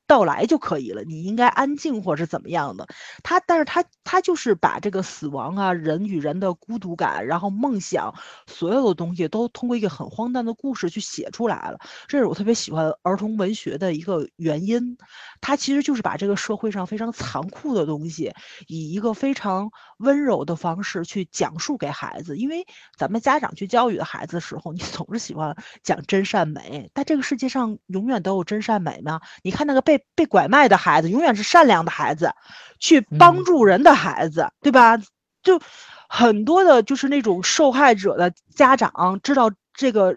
[0.06, 2.86] 到来就可以了，你应该安静或是怎么样的？
[3.24, 8.14] 他，但是他，他就是把这个死亡啊，人与人的孤独感，然后梦想，
[8.46, 11.80] 所有的东西都通过一个很荒诞的故事去写出来了。
[12.08, 14.98] 这是我特别喜欢儿童文学的一个原因。
[15.40, 18.32] 他其实就是把这个社会上非常残酷的东西，
[18.68, 22.38] 以一个非常温柔的方式去讲述给孩子。
[22.38, 22.66] 因为
[22.98, 29.22] 咱们家长去教育孩子的时候，你总是喜欢讲真善美，但这个世界上永远都有真善美吗？
[29.42, 29.93] 你看那个被。
[29.98, 32.34] 被被拐卖的孩子永远是善良的孩子，
[32.80, 34.98] 去帮助人的孩子，对吧？
[35.44, 35.60] 就
[36.08, 40.16] 很多的，就是那种受害者的家长知道这个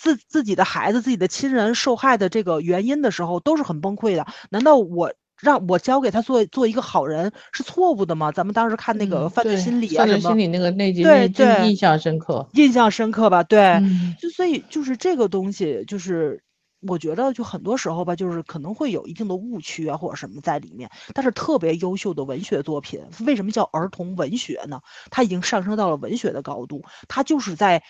[0.00, 4.26] 自自己的孩子、自己的亲人受害的这个原因的时候，都是很崩溃的。
[4.50, 8.32] 难道我让我教给他做做一个好人是错误的吗？
[8.32, 13.42] 咱们当时看那个犯罪心理啊什么，犯罪心理那个那集，对对，印象深刻，印象深刻吧？
[13.42, 13.80] 对，
[14.20, 16.42] 就所以就是这个东西就是。
[16.80, 20.88] 我觉得就很多时候吧，就是可能会有一定的误区啊，或者什么在里面。
[21.12, 24.80] 但是特别优秀的文学作品，为什么叫儿童文学呢？
[25.10, 27.82] 它已经上升到了文学的高度，它就是在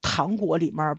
[0.00, 0.96] 糖果里面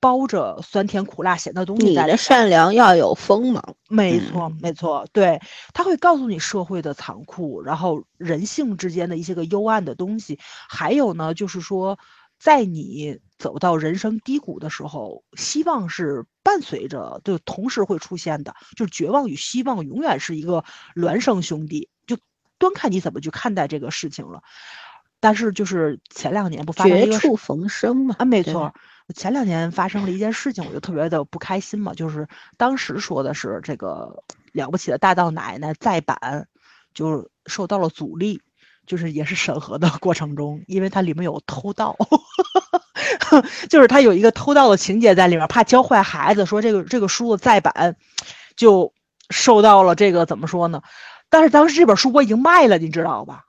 [0.00, 1.88] 包着酸甜苦辣咸的东西。
[1.88, 5.40] 你的善良要有锋芒，没错，没错，对，
[5.74, 11.98] 他会告诉你社会的残酷，然后人性之间的一些个幽暗的东西，还有呢，就是说。
[12.40, 22.16] 在你走到人生低谷的时候，希望是伴随着，就同时会出现的，就是绝望与希望永远是一个孪生兄弟，就
[22.56, 24.42] 端看你怎么去看待这个事情了。
[25.20, 28.16] 但是就是前两年不发生绝处逢生嘛？
[28.18, 28.72] 啊，没错，
[29.14, 31.92] 前两年发生了一件事情，我就特别的不开心嘛。
[31.92, 32.26] 就是
[32.56, 36.48] 当时说的是这个了不起的大道奶奶再版，
[36.94, 38.40] 就受到了阻力。
[38.86, 41.94] 就是也是审核的过程中，因为它里面有偷盗，
[43.68, 47.96] 就是它有一个偷盗的情节在里面，怕教坏孩子，说这个这个书的再版
[48.56, 48.92] 就
[49.30, 50.82] 受到了这个怎么说呢？
[51.30, 53.44] 但是当时这本书我已经卖了，你知道吧？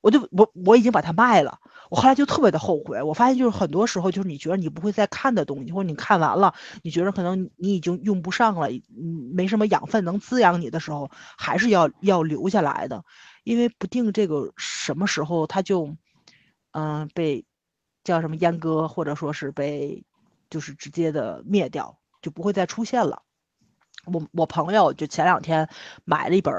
[0.00, 1.58] 我就我我已经把它卖了，
[1.90, 3.02] 我后来就特别的后悔。
[3.02, 8.68] 我发现就是很多时候就是你觉得你不会再看的东西，或者你看完了，你觉得可能你已经用不上了，
[9.34, 13.04] 没什么养分能滋养你的时候，还是要要留下来的。
[13.44, 15.96] 因为不定这个什么时候他就，
[16.72, 17.44] 嗯，被
[18.04, 20.04] 叫什么阉割，或者说是被
[20.48, 23.22] 就是直接的灭掉，就不会再出现了。
[24.06, 25.68] 我我朋友就前两天
[26.04, 26.54] 买了一本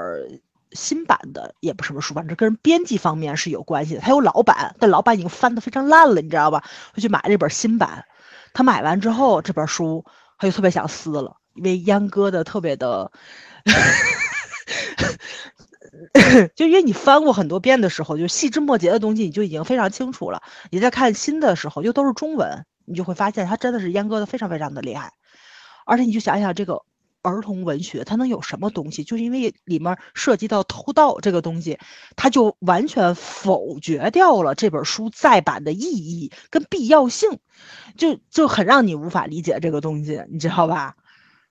[0.70, 4.00] 新版的，也不什么书，反正跟编辑方面是有关系的。
[4.00, 6.64] 他有老版，但老版已经翻得非常烂了，你知道吧？
[6.94, 8.06] 他去买了一本新版。
[8.54, 10.04] 他买完之后这本书
[10.38, 13.10] 他就特别想撕了，因为阉割的特别的，
[16.56, 20.42] 就因为你翻过很多遍的时候，就细枝末节的东西你就已经非常清楚了。
[20.70, 25.12] 你在看新的时候又都是中文，你就会发现它真的是阉割的非常非常的厉害。
[25.84, 26.82] 而且你就想想这个
[27.20, 29.04] 儿童文学，它能有什么东西？
[29.04, 31.78] 就是因为里面涉及到偷盗这个东西，
[32.16, 37.38] 它就完全否决掉了这本书再版的意义跟必要性，
[37.96, 40.96] 就就很让你无法理解这个东西，你知道吧？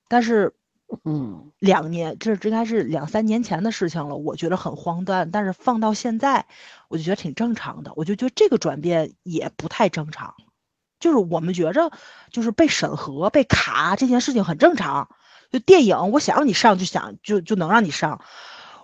[0.08, 0.54] 但是，
[1.06, 5.32] 嗯，两年这这应该是两三年前的事情了，我觉得很荒诞。
[5.32, 6.46] 但是放到现在，
[6.90, 7.94] 我就觉得挺正常的。
[7.96, 10.36] 我就觉得这个转变也不太正常。
[11.00, 11.92] 就是我们觉着，
[12.30, 15.10] 就是被审核、被卡这件事情很正常。
[15.50, 18.22] 就电影，我想让你上就想就就能让你上，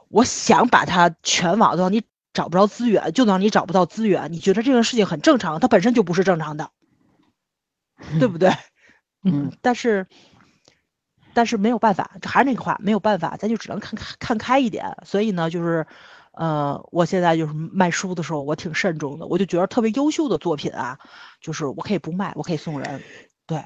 [0.08, 2.04] 我想把它全网都让你
[2.34, 4.34] 找不着资源，就能让你找不到资源。
[4.34, 6.72] 你觉得这个事情很正常，它本身就不是正常的，
[8.20, 8.52] 对不对？
[9.24, 10.08] 嗯，但是
[11.38, 14.98] 但是没有办法，还是那个话，没有办法，咱就只能看看开一点。
[15.06, 15.86] 所以呢，就是
[16.32, 20.98] 呃，我现在就是卖书的时候，我挺慎重的，我就觉得特别优秀的作品啊，
[21.40, 23.04] 就是我可以不卖，我可以送人，
[23.46, 23.64] 对，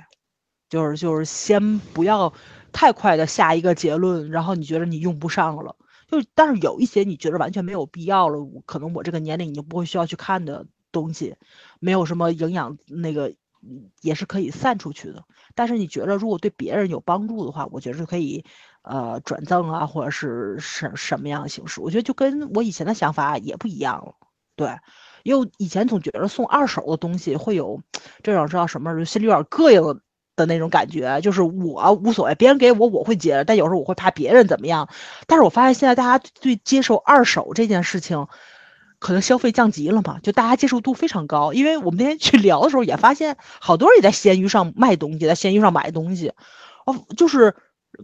[0.69, 2.34] 就是就是先不要
[2.74, 5.78] 太快的下一个结论，然后你觉得你用不上了，
[6.09, 11.38] 就但是有一些你觉得完全没有必要了，可能我这个年龄你就不会需要去看的东西，
[11.80, 13.34] 没有什么营养，那个
[14.01, 15.24] 也是可以散出去的。
[15.56, 18.45] 但是你觉得如果对别人有帮助的话，我觉得可以，
[18.82, 24.14] 呃，转赠啊，或者是什什么样的形式，我觉得就跟我以前的想法也不一样了，
[24.56, 24.70] 对。
[25.24, 27.80] 因为以前总觉得送二手的东西会有
[28.24, 30.02] 这种知道什么，心里有点膈应
[30.36, 31.22] 的那种感觉。
[31.22, 34.89] 就是我无所谓，别人给我我会接，但有时候我会怕别人怎么样。
[35.28, 38.26] 但是我发现现在大家对接受二手这件事情，
[39.02, 41.52] 可能消费降级了嘛，就大家接受度非常高。
[41.52, 46.32] 因为我们那天去聊的时候也发现，好多人也在闲鱼上卖东西，在闲鱼上买东西，
[46.86, 47.54] 哦，就是。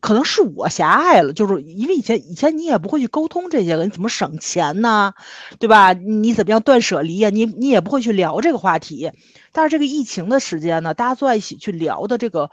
[0.02, 5.14] 可能是我狭隘了，就是因为以前以前你也不会去沟通这些个，你怎么省钱呢？
[5.60, 5.94] 对吧？
[5.94, 7.30] 你怎么样断舍离呀？
[7.30, 9.10] 你你也不会去聊这个话题。
[9.54, 12.52] 但是这个疫情的时间呢，大家坐在一起去聊的这个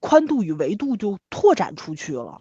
[0.00, 2.40] 宽度与维度就拓展出去了。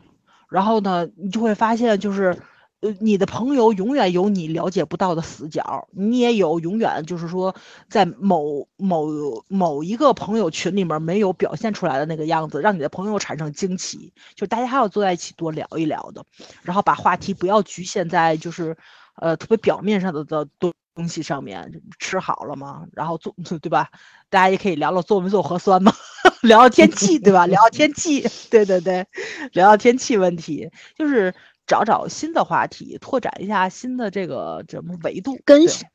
[0.50, 2.38] 然后呢，你就会发现就是。
[2.82, 7.56] 呃，你的朋友永远有你了解不到的死角，你也有永远就是说，
[7.90, 9.06] 在某某
[9.48, 14.12] 某一个朋友群里面没有表现出来的那个样子，让你的朋友产生惊奇。
[14.36, 16.26] 就大家还要坐在一起多聊一聊的，
[16.64, 18.76] 然后把话题不要局限在就是，
[19.16, 21.72] 呃，特别表面上的的东东西上面。
[22.00, 22.88] 吃好了吗？
[22.94, 23.90] 然后做 对吧？
[24.32, 25.94] 大家也可以聊聊做没做核酸嘛，
[26.42, 27.46] 聊聊天气对吧？
[27.46, 29.06] 聊聊天气， 对对对，
[29.54, 30.68] 聊聊天气问题，
[30.98, 31.32] 就是。
[31.72, 35.88] 找找新的话题，拓展一下新的这个什么维度，更新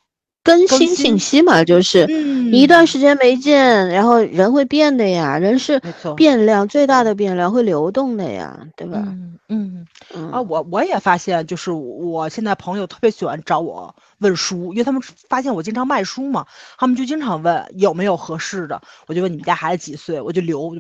[0.43, 5.83] 更新信息嘛，就是你一段时间没见，然后人会变的呀，人是
[6.17, 9.03] 变量最大的变量，会流动的呀，对吧？
[9.49, 16.47] 嗯嗯啊，我我也发现，就是我现在朋友特别喜欢找我问书，因为他们发现我经常卖书嘛，
[16.79, 20.75] 他们就经常问有没有合适的，我就问你们家孩子几岁，我就留，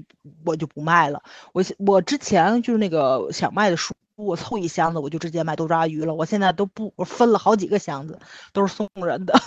[0.47, 1.21] 我就不卖了。
[1.53, 3.93] 我我之前就是那个想卖的书。
[4.17, 6.15] 我凑一箱子，我就直接卖多抓鱼了。
[6.15, 8.19] 我现在都不，我分了好几个箱子，
[8.53, 9.39] 都是送人的。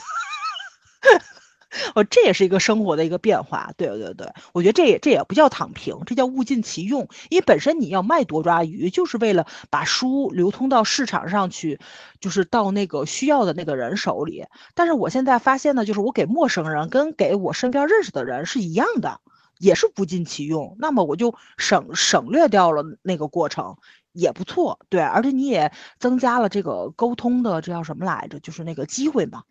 [1.96, 7.08] 我这也是一个生活的一个变化，对对对，我觉得这也这也不叫躺平，这叫物尽其用。
[7.30, 11.80] 因为本身你要卖多抓鱼，就是为了把书流通到市场上去，
[12.20, 14.46] 就是到那个需要的那个人手里。
[14.74, 19.20] 但是我现在发现呢，就是我给陌生人跟给我身边认识的人是一样的，
[19.60, 20.76] 也是物尽其用。
[20.80, 23.78] 那么我就省省略掉了那个过程。
[24.14, 28.40] 也不错，对，而且你也增加了这个沟通的，这叫什么来着？
[28.40, 29.44] 就是那个机会嘛。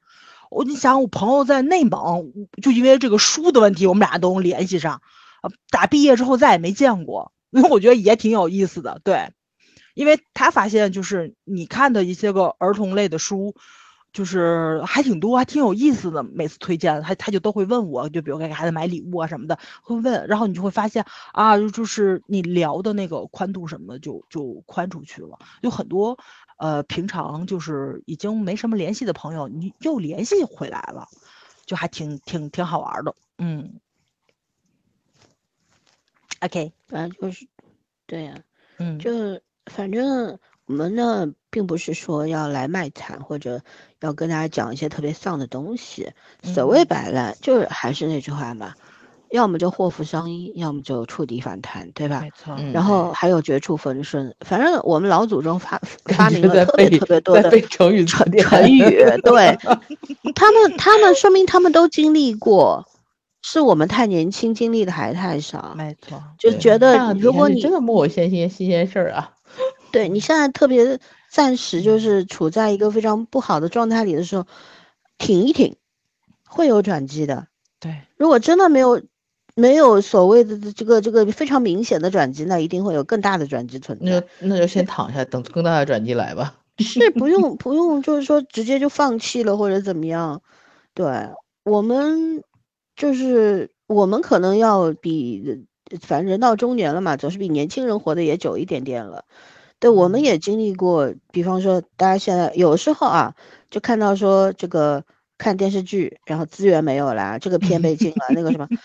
[0.50, 2.32] 我你想，我朋友在内蒙，
[2.62, 5.02] 就因为这个书的问题，我们俩都能联系上。
[5.42, 9.32] 啊，打毕业之后再也没见过， 因为我觉得也挺有意思的，对，
[9.94, 13.54] 因为他发现就是你看的一些个儿童类的书。
[14.12, 16.22] 就是还挺多，还挺有意思的。
[16.22, 20.26] 每次推荐他，他就都会问我，就比如给孩子买礼物啊什么的，会问。
[20.26, 25.38] 然后你就会发现啊，就是你聊的那个宽度什么的，就就宽出去了。
[25.60, 26.18] 有很多
[26.56, 31.06] 呃，平常就是已经没什么联系的朋友，你又联系回来了，
[31.66, 33.14] 就还挺挺挺好玩的。
[33.38, 33.78] 嗯
[36.40, 37.46] ，OK，反正就是，
[38.06, 38.34] 对呀，
[38.78, 40.38] 嗯，就反正。
[40.68, 43.62] 我们呢，并不是说要来卖惨，或者
[44.00, 46.10] 要跟大家讲一些特别丧的东西。
[46.42, 48.74] 所谓摆烂，就是还是那句话嘛，
[49.30, 52.20] 要么就祸福相依，要么就触底反弹，对吧？
[52.20, 52.54] 没错。
[52.74, 58.90] 然后还有绝处逢生，反正我们老祖宗发 发明了特别特别多的成语成成语，
[59.24, 59.58] 对
[60.36, 62.84] 他们，他们说明他们都经历过。
[63.40, 65.72] 是我们太年轻，经历的还太少。
[65.74, 69.30] 没错，就觉得如果你真的莫有新鲜新鲜事儿啊，
[69.90, 70.98] 对你现在特别
[71.30, 74.46] 暂时就是处在一个非常不好的状态里的时候，
[75.18, 75.76] 挺一挺，
[76.46, 77.48] 会有转机的。
[77.80, 79.02] 对，如果真的没有。
[79.54, 84.04] 没有所谓的这个这个非常明显的转机，那一定会有更大的转机存在。
[84.08, 86.54] 那那就先躺下，等更大的转机来吧。
[86.78, 90.40] 是不用不用，就是说直接就放弃了或者怎么样。
[90.94, 91.28] 对
[91.64, 92.44] 我们
[92.94, 95.66] 就是我们可能要比
[96.00, 99.24] 反正人到中年了嘛，总是比年轻人活得也久一点点了。
[99.80, 103.34] 对，我们也经历过，比方说大家现在有时候啊，
[103.70, 105.04] 就看到说这个
[105.38, 108.68] 看电视剧，然后资源没有了，这个片被禁了，那个什么。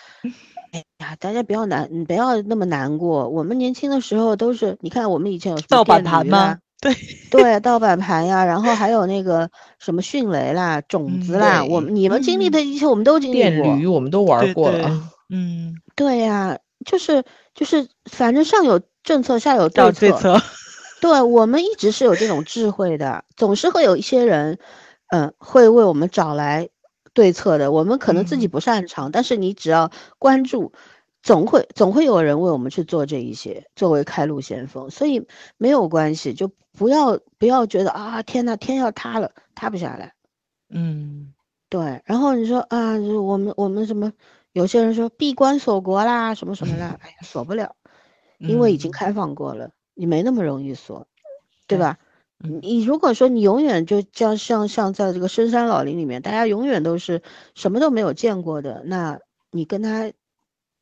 [0.72, 3.28] 哎呀，大家不要难，你不要那么难过。
[3.28, 6.58] 我们年轻的时候都是，你看我们以前有盗版盘吗？
[6.82, 6.92] 对
[7.30, 9.48] 对，盗版盘呀，然后还有那个
[9.78, 13.64] 什么迅雷啦、种子啦，我们你们经历的一切我们都经历过。
[13.64, 14.90] 电驴我们都玩过了。
[15.30, 20.40] 嗯，对呀，就是就是，反正上有政策，下有对策。
[21.04, 24.58] 对，我们一直是有这种智慧的，总是会有一些人，
[25.08, 26.70] 嗯，会为我们找来。
[27.12, 30.72] 对策的，我们可能自己不擅长，但是你只要关注，
[31.22, 35.28] 总会总会有人为我们去做这一些，作为开路先锋，所以
[35.58, 40.14] 没有关系，就不要不要觉得啊，天呐，天要塌了，塌不下来。
[40.70, 41.34] 嗯，
[41.68, 42.02] 对。
[42.06, 44.10] 然后你说啊，我们我们什么？
[44.52, 47.76] 有些人说闭关锁国啦，什么什么啦，哎呀，锁不了，
[48.38, 51.06] 因为已经开放过了，你没那么容易锁，
[51.66, 51.98] 对吧？
[52.38, 57.22] 你如果说你永远就像像像在这个深山老林里面，大家永远都是
[57.54, 59.18] 什么都没有见过的，那
[59.50, 60.12] 你跟他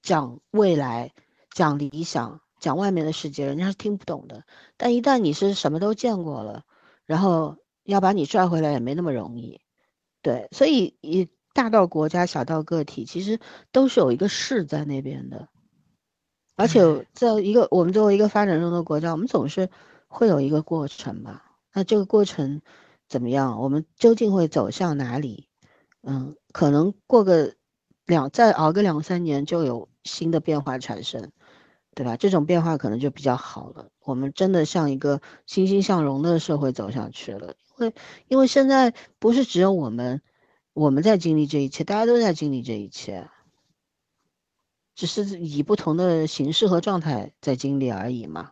[0.02, 1.12] 讲未来、
[1.54, 4.42] 讲理想、讲外面的世界，人家是听不懂的。
[4.76, 6.64] 但一旦你是什么都见过了，
[7.06, 9.60] 然后要把你拽回来也没那么容易。
[10.20, 13.38] 对，所以以大到国家，小到个体，其实
[13.70, 15.48] 都是有一个势在那边的。
[16.56, 19.68] 而且在一个我们作为一个发展中的国家，我们总是
[20.08, 21.44] 会有一个过程吧。
[21.72, 22.60] 那这个过程
[23.08, 23.60] 怎么样？
[23.60, 25.48] 我们究竟会走向哪里？
[26.02, 27.54] 嗯，可能过个
[28.04, 31.30] 两再熬个两三年，就有新的变化产生，
[31.94, 32.16] 对吧？
[32.16, 33.88] 这种变化可能就比较好了。
[34.04, 37.54] 我们真的向一个欣欣向荣的社会走下去了。
[37.78, 37.94] 因为
[38.28, 40.20] 因为现在不是只有我们
[40.74, 43.28] 我们在经历这一切，大家都在经历这一切，
[44.94, 48.50] 只是以不同的形式和状态在经历而已嘛。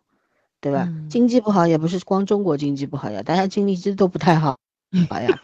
[0.62, 0.86] 对吧？
[1.08, 4.58] 经济不好也不是光中国经济不好呀，大家经历其实都不太好，
[5.08, 5.38] 好呀，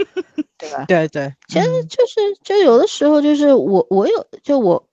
[0.58, 0.84] 对吧？
[0.84, 4.86] 对对，其实就是就有的时候就是我我有就我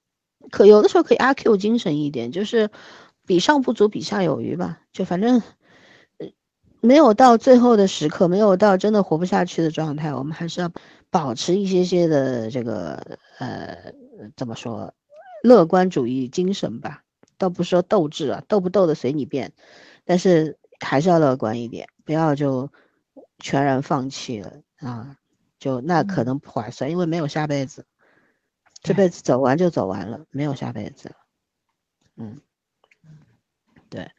[0.50, 2.70] 可有的时候可以阿 Q 精神一点，就是
[3.26, 4.80] 比上不足，比下有余吧。
[4.94, 5.42] 就反正
[6.80, 10.72] 没有到最后的时刻，没有到真的活不下去的状态，我们还是要
[11.10, 12.96] 保持一些些的这个
[13.40, 13.94] 呃
[14.38, 14.94] 怎么说
[15.44, 17.04] 乐观主义精神吧。
[17.38, 19.54] 倒不说斗志啊，斗不斗的随你便。
[20.06, 22.72] 但是还是要乐观一点，不要就
[23.38, 25.18] 全然放弃了啊！
[25.60, 27.86] 就那可能不划算，因为没有下辈子，
[28.82, 31.16] 这辈子走完就走完了，没有下辈子了。
[32.18, 32.42] 嗯，
[33.90, 34.12] 对，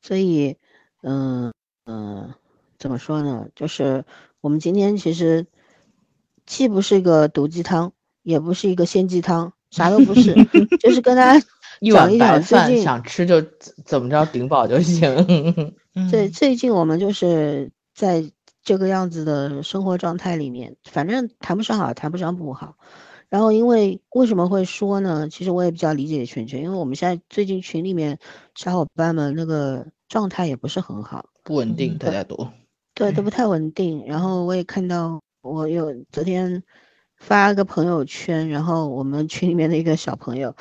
[0.00, 0.56] 所以
[1.02, 1.52] 嗯
[1.84, 2.34] 嗯，
[2.78, 3.48] 怎么说呢？
[3.54, 4.04] 就是
[4.40, 5.46] 我们今天其实
[6.46, 7.92] 既不是一个毒鸡汤，
[8.22, 10.32] 也不是一个鲜鸡汤，啥都不是，
[10.78, 11.46] 就是跟大家。
[11.80, 13.42] 一讲最近，想吃就
[13.84, 15.12] 怎么着顶饱就行。
[16.10, 18.24] 对最近我们就是在
[18.62, 22.76] 这个样子的生活状态里面，反正谈不上好，谈不上不好。
[23.28, 25.28] 然后因为为什么会说呢？
[25.28, 28.18] 其实我也比较理解圈圈，因为我们现在最近群里面
[28.54, 32.48] 小伙伴们那个状态也不是很好，不稳定，大家都
[32.94, 34.04] 对都不太稳定。
[34.06, 36.62] 然后我也看到，我有昨天。
[37.26, 40.54] 发个朋友圈，然后我们群里面的一个小朋友，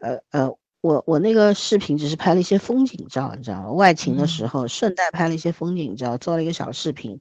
[0.00, 3.72] 呃呃，我我那个视频只是拍了一些风景照，你知道吗？
[3.72, 7.20] 外勤的时候顺带拍了一些风景照，做了一个小视频。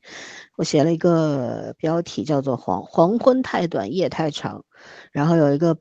[0.56, 4.64] 我写了一个标题叫做“黄黄昏太短，夜太长”，
[5.12, 5.78] 然后有一个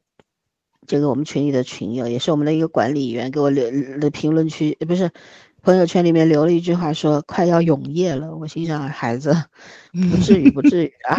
[0.89, 3.71] 这个我们群里的群友，也是我们的一个管理员，给我留
[4.01, 5.13] 的评论区，不是
[5.63, 8.37] 朋友圈里面留了一句话，说快要永夜了。
[8.37, 9.33] 我心想，孩子，
[10.11, 11.17] 不至于，不至于啊。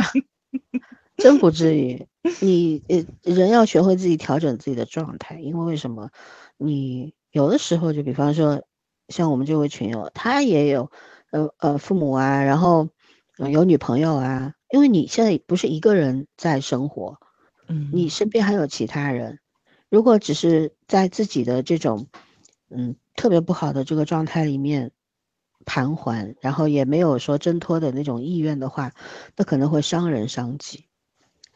[1.20, 2.08] 真不至于，
[2.42, 6.10] 你呃，人要学会自己调整自己的状态，因为为什么？
[6.58, 8.64] 你有的时候就比方说，
[9.10, 10.92] 像我们这位群友，他也有，
[11.32, 12.90] 呃呃，父母啊，然后
[13.52, 17.18] 有女朋友啊，因为你现在不是一个人在生活，
[17.68, 19.40] 嗯，你身边还有其他人，
[19.90, 22.08] 如果只是在自己的这种，
[22.70, 24.92] 嗯，特别不好的这个状态里面。
[25.66, 28.94] 盘桓，然后也没有说挣脱的那种意愿的话，
[29.36, 30.86] 那可能会伤人伤己。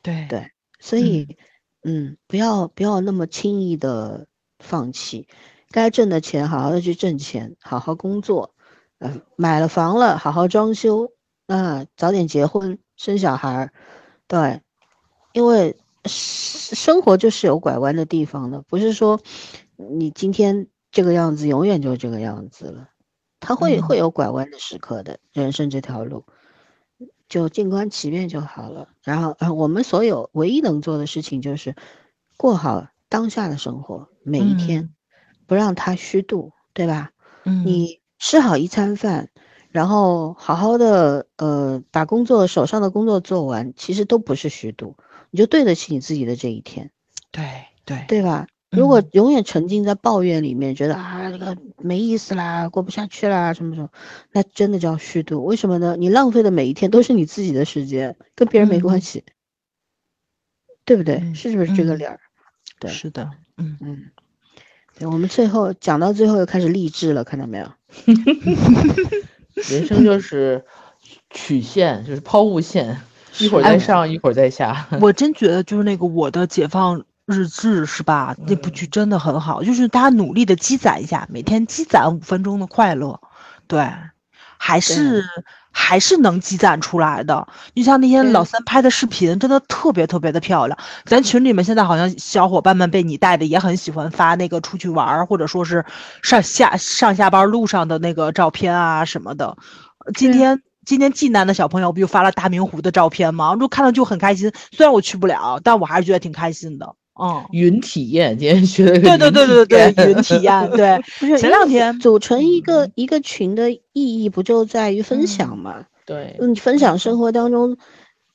[0.03, 1.37] 对对，所以
[1.83, 4.27] 嗯，不要不要那么轻易的
[4.59, 5.27] 放弃，
[5.71, 8.53] 该挣的钱好好的去挣钱，好好工作，
[8.99, 11.11] 嗯，买了房了好好装修，
[11.47, 13.73] 啊，早点结婚生小孩儿，
[14.27, 14.61] 对，
[15.31, 15.75] 因为
[16.05, 19.19] 生活就是有拐弯的地方的，不是说
[19.77, 22.89] 你今天这个样子永远就这个样子了，
[23.39, 26.25] 他会会有拐弯的时刻的，人生这条路。
[27.33, 28.89] 就静观其变就好了。
[29.01, 31.75] 然后，呃，我们所有唯一能做的事情就是
[32.37, 34.93] 过好当下的生活，每一天，
[35.47, 37.09] 不让它虚度，对吧？
[37.43, 39.29] 嗯，你吃好一餐饭，
[39.71, 44.95] 然后好好的，呃，把工作手上的工作做完，其实都不是虚度，
[45.31, 46.91] 你就对得起你自己的这一天。
[47.31, 47.43] 对
[47.83, 48.45] 对对吧？
[48.73, 53.89] 如果永远沉浸在抱怨里面，觉得啊这个没意思啦，过不下去啦，什么什么，
[54.31, 55.45] 那真的叫虚度。
[55.45, 55.95] 为什么呢？
[55.97, 59.23] 你浪费的每一天都是你自己的时间，跟别人没关系，
[60.85, 61.33] 对不对？
[61.35, 62.19] 是不是这个理儿？
[62.79, 64.11] 对，是的，嗯嗯。
[64.97, 67.71] 对，我们最后讲到最后又开始励志了，看到没有？
[69.69, 70.65] 人生就是
[71.29, 73.01] 曲线，就是抛物线，
[73.39, 74.87] 一会儿在上，一会儿在下。
[74.99, 77.05] 我真觉得就是那个我的解放。
[77.25, 78.35] 日志是吧？
[78.45, 83.19] 那部剧真的很好，就是大家努力的积攒一下，每天积攒五分钟的快乐，
[83.65, 83.89] 对，
[84.57, 85.23] 还是
[85.71, 87.47] 还是能积攒出来的。
[87.73, 90.77] 就像那天老三拍的视频，真的特别特别的漂亮。
[91.05, 95.85] 咱群里面现在好像小伙伴们被你带的也很喜欢发那个出去玩，或者说是
[96.21, 99.55] 上下上下班路上的那个照片啊什么的。
[100.13, 103.55] 今天今天济南的小朋友不就发了大明湖的照片吗？
[103.55, 104.51] 就看到就很开心。
[104.71, 106.95] 虽然我去不了，但我还是觉得挺开心的。
[107.15, 115.85] 哦，云体验，今天学的对对对对对，云体验，对， 不是前两天组成一个一个群的意义，不就在于分享嘛？
[116.05, 117.77] 对，嗯，分享生活当中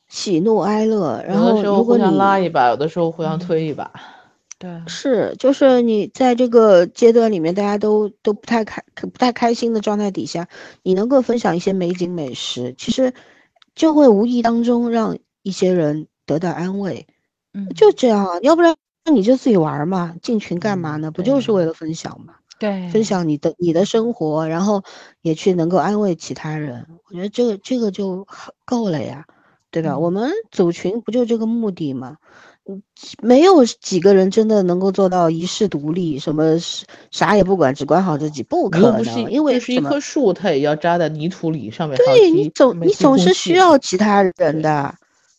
[0.09, 3.90] 喜怒哀乐，然后如果你拉一把，有的时候互相推一把，
[4.60, 10.46] 对，是，就是你在这个阶段里面，大家都都不太开不太开心的状态底下，
[10.84, 13.12] 你能够分享一些美景美食，其实
[13.74, 17.06] 就会无意当中让一些人得到安慰。
[17.74, 21.10] 就这样，要不然那你就自己玩嘛，进群干嘛呢？
[21.10, 22.34] 不就是为了分享嘛？
[22.58, 24.82] 对，分享你的你的生活，然后
[25.22, 26.86] 也去能够安慰其他人。
[27.08, 28.26] 我觉得这个这个就
[28.64, 29.24] 够了呀，
[29.70, 29.96] 对吧？
[29.96, 32.16] 我们组群不就这个目的吗？
[32.68, 32.82] 嗯，
[33.22, 36.56] 没有几个人真的能够做到一世独立，什么
[37.10, 39.30] 啥也不管，只管好自己，不可能。
[39.30, 44.94] 因为是一棵树，它也要扎在泥土里，上面对你总你总是需要其他人的，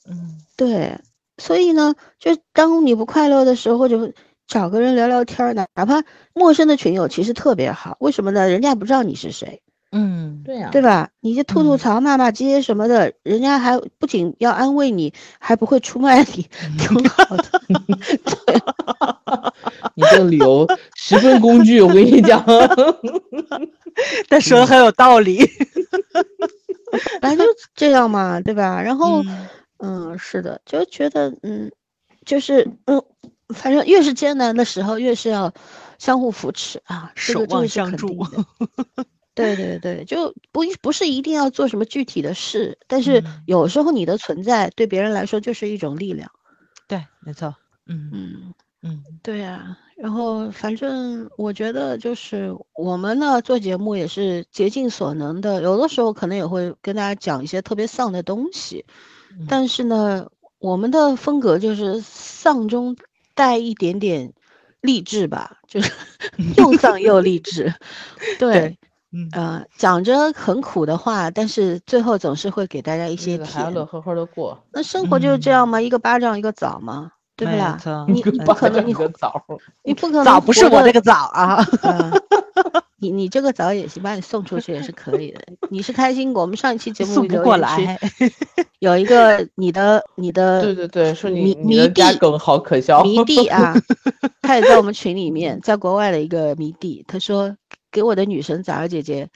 [0.10, 0.98] 嗯，对。
[1.40, 4.12] 所以呢，就当你不快乐的时候，或者
[4.48, 6.04] 找个人聊聊天儿，哪哪怕
[6.34, 7.98] 陌生的群友，其实特别好。
[8.00, 8.48] 为什么呢？
[8.50, 9.62] 人家不知道你是谁，
[9.92, 11.10] 嗯，对呀，对吧？
[11.22, 16.48] 你就吐吐槽、骂骂街什么的，人家还不仅要安慰你，还不会出卖你，
[16.78, 17.62] 挺好的。
[17.68, 18.62] 对，
[19.96, 22.44] 你这个理由十分工具，我跟你讲，
[24.28, 25.40] 但说的很有道理。
[27.22, 28.82] 反正就这样嘛，对吧？
[28.82, 29.22] 然后。
[29.24, 29.48] 嗯，
[30.18, 31.72] 是的，就觉得嗯，
[32.26, 33.02] 就是嗯，
[33.50, 35.54] 反正越是艰难的时候，越是要
[35.98, 38.08] 相互扶持啊，守望相助。
[39.36, 46.30] 对对对，就不不是一定要做什么具体的事，但是有时候你的存在对别人来说就是一种力量。
[46.88, 47.56] 对，没错。
[47.86, 49.78] 嗯嗯嗯，对呀。
[49.96, 58.86] 然后反正我觉得就是我们呢做节目也是竭尽所能的，有的时候可能也会跟大家讲一些特别丧的东西。
[59.48, 60.28] 但是呢，
[60.60, 62.96] 我们的风格就是丧中
[63.36, 64.34] 带一点点
[64.82, 65.92] 励志吧，就是
[66.58, 67.74] 又丧又励志。
[68.40, 68.78] 对，
[69.12, 74.62] 嗯，讲着很苦的话，但是最后总是会给大家一些甜，乐呵呵的过。
[74.72, 75.82] 那生活就是这样吗？
[75.82, 77.12] 一个巴掌一个枣吗？
[77.36, 77.78] 对不啦？
[78.08, 79.42] 你你不可能，你枣，
[79.84, 81.66] 你不可能 枣不是我这个枣啊。
[83.02, 85.42] 你你这个早也行，把你送出去也是可以的。
[85.70, 88.00] 你是开心果，我们上一期节目送不过来，
[88.80, 93.74] 有一个你的你的对对对，说你迷弟梗好可笑，迷弟啊，
[94.42, 97.56] 他也在我们群里面，在国外的一个迷弟，他说
[97.92, 99.30] 给我的女神早儿姐姐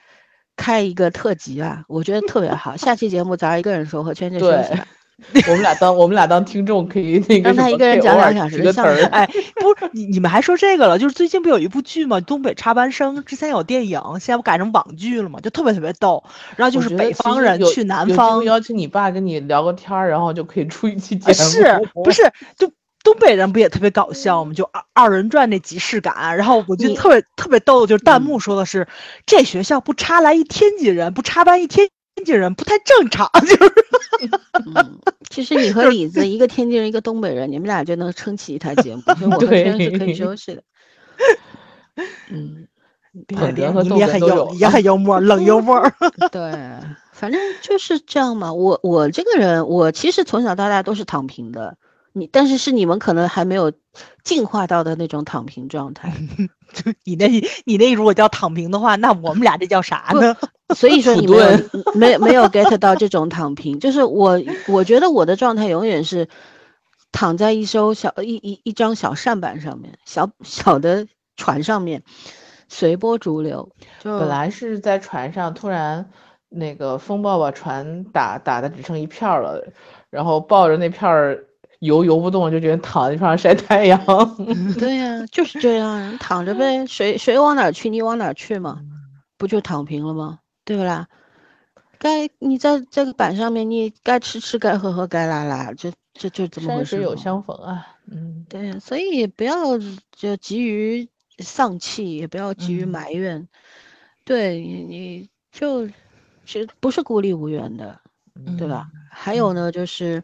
[0.56, 2.76] 开一个特辑啊，我觉得特别好。
[2.78, 4.88] 下期节目早儿一个人说，和圈圈休息吧。
[5.48, 8.96] 我们俩当我们俩当听众可以那个让他一个人讲两小时的词儿。
[9.14, 9.26] 哎，
[9.56, 10.98] 不是你你们还说这个了？
[10.98, 12.20] 就是最近不有一部剧吗？
[12.22, 15.40] 东北插班生之前有电影，现在不改成网剧了吗？
[15.42, 16.24] 就特别特别逗。
[16.56, 21.34] 然后就是北方人去南方，邀请你爸跟你聊个天儿，然后就可以出一期节目。
[21.34, 22.24] 是不是？
[22.58, 22.72] 就
[23.04, 24.54] 东北人不也特别搞笑吗？
[24.54, 26.36] 就二二人转那即视感。
[26.36, 28.88] 然后我觉得特别特别逗，就是弹幕说的是
[29.26, 31.88] 这学校不插来一天津人，不插班一天。
[32.24, 33.74] 天天津人不太正常， 就是。
[34.76, 39.02] 嗯，其实你和李子一个天津人，一个东北人，你们俩就能撑起一台节目。
[39.20, 40.64] 就我和天是可以休息的。
[42.32, 42.66] 嗯，
[43.28, 45.82] 别别，你也很幽，也很幽默，冷幽默。
[46.32, 46.52] 对，
[47.12, 48.54] 反正就是这样嘛。
[48.54, 51.76] 我我这个人，我其实从小到大都是躺平的。
[52.16, 53.72] 你但是是你们可能还没有
[54.24, 56.14] 进化到的那种躺平状态。
[57.04, 57.28] 你那，
[57.66, 60.38] 你那如果叫躺平的话，那我们俩这叫啥呢？
[60.76, 61.60] 所以说你没有
[61.94, 66.28] 没没有 get 到这种躺平，就是我我觉得我的状态永远是
[67.12, 72.04] 躺在一艘小一一一张小扇板上面，小小的船上面，
[72.70, 73.70] 随波逐流。
[74.00, 76.10] 就本来是在船上，突然
[76.50, 79.66] 那个风暴把船打打的只剩一片了，
[80.10, 81.46] 然后抱着那片儿。
[81.84, 84.00] 游游不动，就觉得躺在地上晒太阳。
[84.80, 86.86] 对呀，就是这样，躺着呗。
[86.86, 88.80] 谁谁往哪去，你往哪去嘛，
[89.38, 90.40] 不就躺平了吗？
[90.66, 91.08] 对不啦？
[91.98, 96.92] 该你在这个板上面，你该吃吃，该喝喝，该拉拉，就这就这么回事。
[96.92, 99.78] 山水有相逢啊，嗯，对，所以不要
[100.12, 101.08] 就急于
[101.40, 103.48] 丧气，也不要急于埋怨。
[104.24, 108.00] 对你，你就其实不是孤立无援的，
[108.58, 108.90] 对吧？
[109.10, 110.24] 还有呢，就是。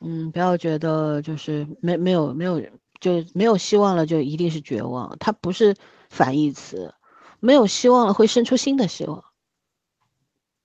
[0.00, 2.62] 嗯，不要觉得就是没没有没有
[3.00, 5.16] 就没有希望了，就一定是绝望。
[5.18, 5.74] 它不是
[6.08, 6.94] 反义词，
[7.40, 9.24] 没有希望了会生出新的希望，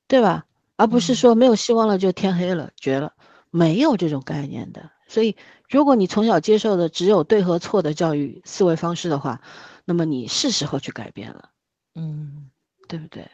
[0.07, 0.45] 对吧？
[0.75, 3.13] 而不是说没有希望了就天黑了绝了，
[3.51, 4.89] 没有这种概念的。
[5.07, 5.38] 所以，
[5.69, 9.41] 如果你从小接受的只有对和错的教育思维方式的话，
[9.85, 11.49] 那么你是时候去改变了，
[11.95, 12.49] 嗯，
[12.88, 13.30] 对不对？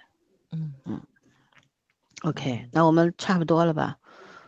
[0.52, 1.02] 嗯嗯。
[2.24, 3.98] OK，那我们差不多了吧？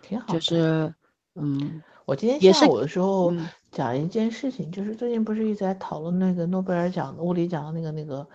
[0.01, 0.93] 挺好，就是。
[1.35, 3.33] 嗯，我今天下午的时候
[3.71, 8.27] 讲一件事情，就是最近不是一直在讨论那个诺贝尔奖物理奖的那个那个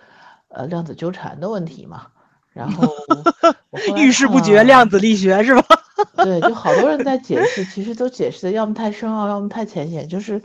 [0.49, 2.07] 呃量子纠缠的问题嘛？
[2.57, 2.91] 然后
[3.97, 5.63] 遇事不决量子力学是吧？
[6.25, 10.09] 对，就好多人在解释，其实都解释的要么太深奥，要么太浅显。
[10.09, 10.43] 就是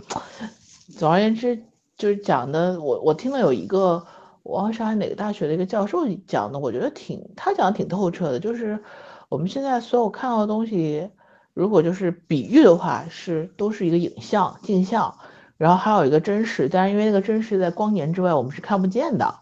[0.97, 1.63] 总而言之，
[1.97, 4.05] 就是讲的我我听了有一个
[4.43, 8.83] 我忘了上海哪个大学的一个教授讲的，我觉得挺他讲的挺透彻的，就是
[9.29, 11.09] 我们现在所有看到的东西。
[11.53, 15.13] 如果就是比喻的话，是都是一个影像镜像，
[15.57, 19.35] 然后还有一个真实，但是因为那个真实在光年之外，我们是看不见的。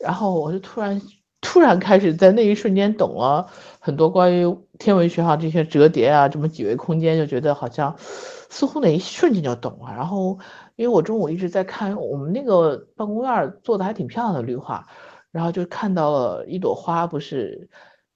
[0.00, 1.00] 然后我就突然
[1.44, 3.46] 突然开始在那一瞬间懂了
[3.78, 9.92] 很多关于天文学上这些折叠啊，这么几维空间，就觉得好像似乎那一瞬间就懂了。
[9.94, 10.38] 然后
[10.74, 14.86] 因为我中午一直在看我们那个办公院做的还挺漂亮的绿化，
[15.30, 17.68] 然后就看到了一朵花，不是。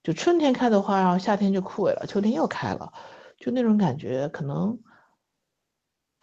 [0.02, 2.94] 就春天开的花，然后夏天就枯萎了，秋天又开了，
[3.36, 4.78] 就那种感觉，可能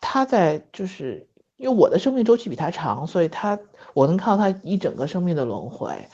[0.02, 3.60] 他在就是因为我的生命周期比他长，所以他
[3.94, 6.08] 我能看到他一整个生命的轮回。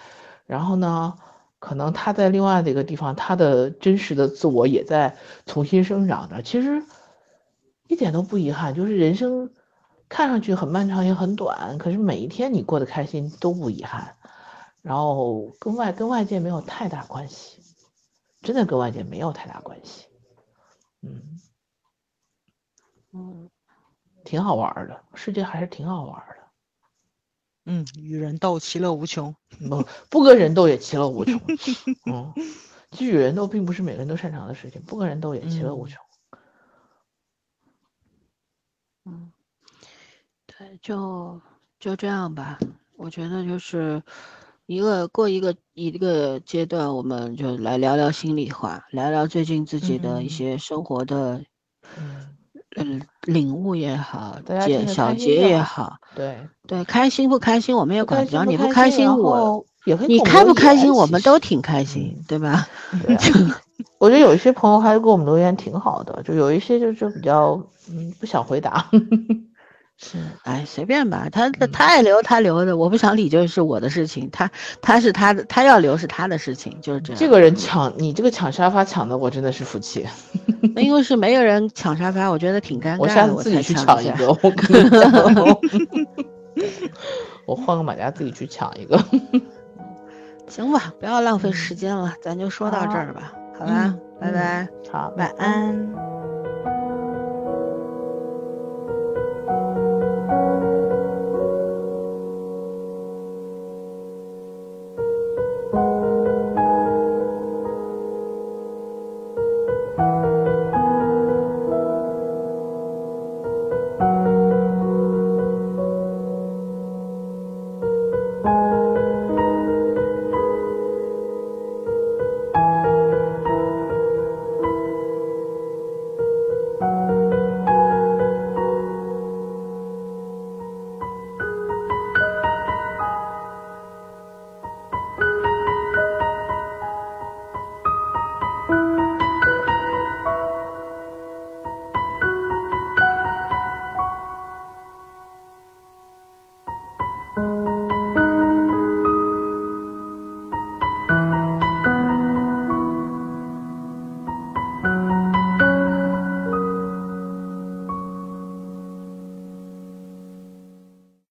[0.52, 1.18] 然后呢，
[1.60, 5.16] 可能他在另外的一个地方，他的真实的自我也在
[5.46, 6.42] 重新生长着。
[6.42, 6.84] 其实
[7.88, 9.50] 一点都不遗憾，就是人生
[10.10, 14.18] 看上去很漫长也很短，可是每一天你过得开心都不遗憾。
[14.82, 17.62] 然后跟外跟外界没有太大关系，
[18.42, 20.08] 真的跟外界没有太大关系，
[21.02, 21.40] 嗯
[23.14, 23.50] 嗯，
[24.26, 26.41] 挺好玩的，世界还是挺好玩的，
[27.72, 29.34] 嗯，与人斗其乐无穷，
[29.70, 31.40] 不不跟人斗也其乐无穷，
[32.12, 32.34] 嗯，
[32.92, 35.98] 其实与人斗并不是每个人都擅长的事情，不跟人斗也其乐无穷，
[39.06, 39.32] 嗯，
[40.46, 41.40] 对，就
[41.80, 42.60] 就这样吧，
[42.98, 44.04] 我觉得就是。
[44.68, 51.44] 一个过一个一个阶段，我们就来聊聊心里话，聊聊最近自己的一些生活的，
[51.98, 52.38] 嗯，
[53.24, 56.38] 领悟也好，解小结也好，对
[56.68, 59.66] 对，开心不开心我们也管不着，你不开心我，
[60.08, 62.68] 你开不开心我们都挺开心，对吧？
[64.00, 68.90] 我觉得有一些朋友还给我们留言挺好的，就有一些就就比较嗯不想回答。
[70.04, 74.50] 是，哎，随便吧，他他爱留他留的，我不想理就是我的事情，他
[74.82, 77.20] 他是他的，他要留是他的事情，就是这样。
[77.20, 80.08] 这个人抢你这个抢沙发抢的，我真的是服气。
[80.74, 82.98] 那因为是没有人抢沙发，我觉得挺尴尬。
[83.00, 85.58] 我下次自己去抢一个，我跟你讲，
[87.46, 89.00] 我换个马甲自己去抢一个。
[90.50, 96.21] 行吧，不要浪费时间了，咱就说到这儿吧，好吧，拜拜，好，晚安。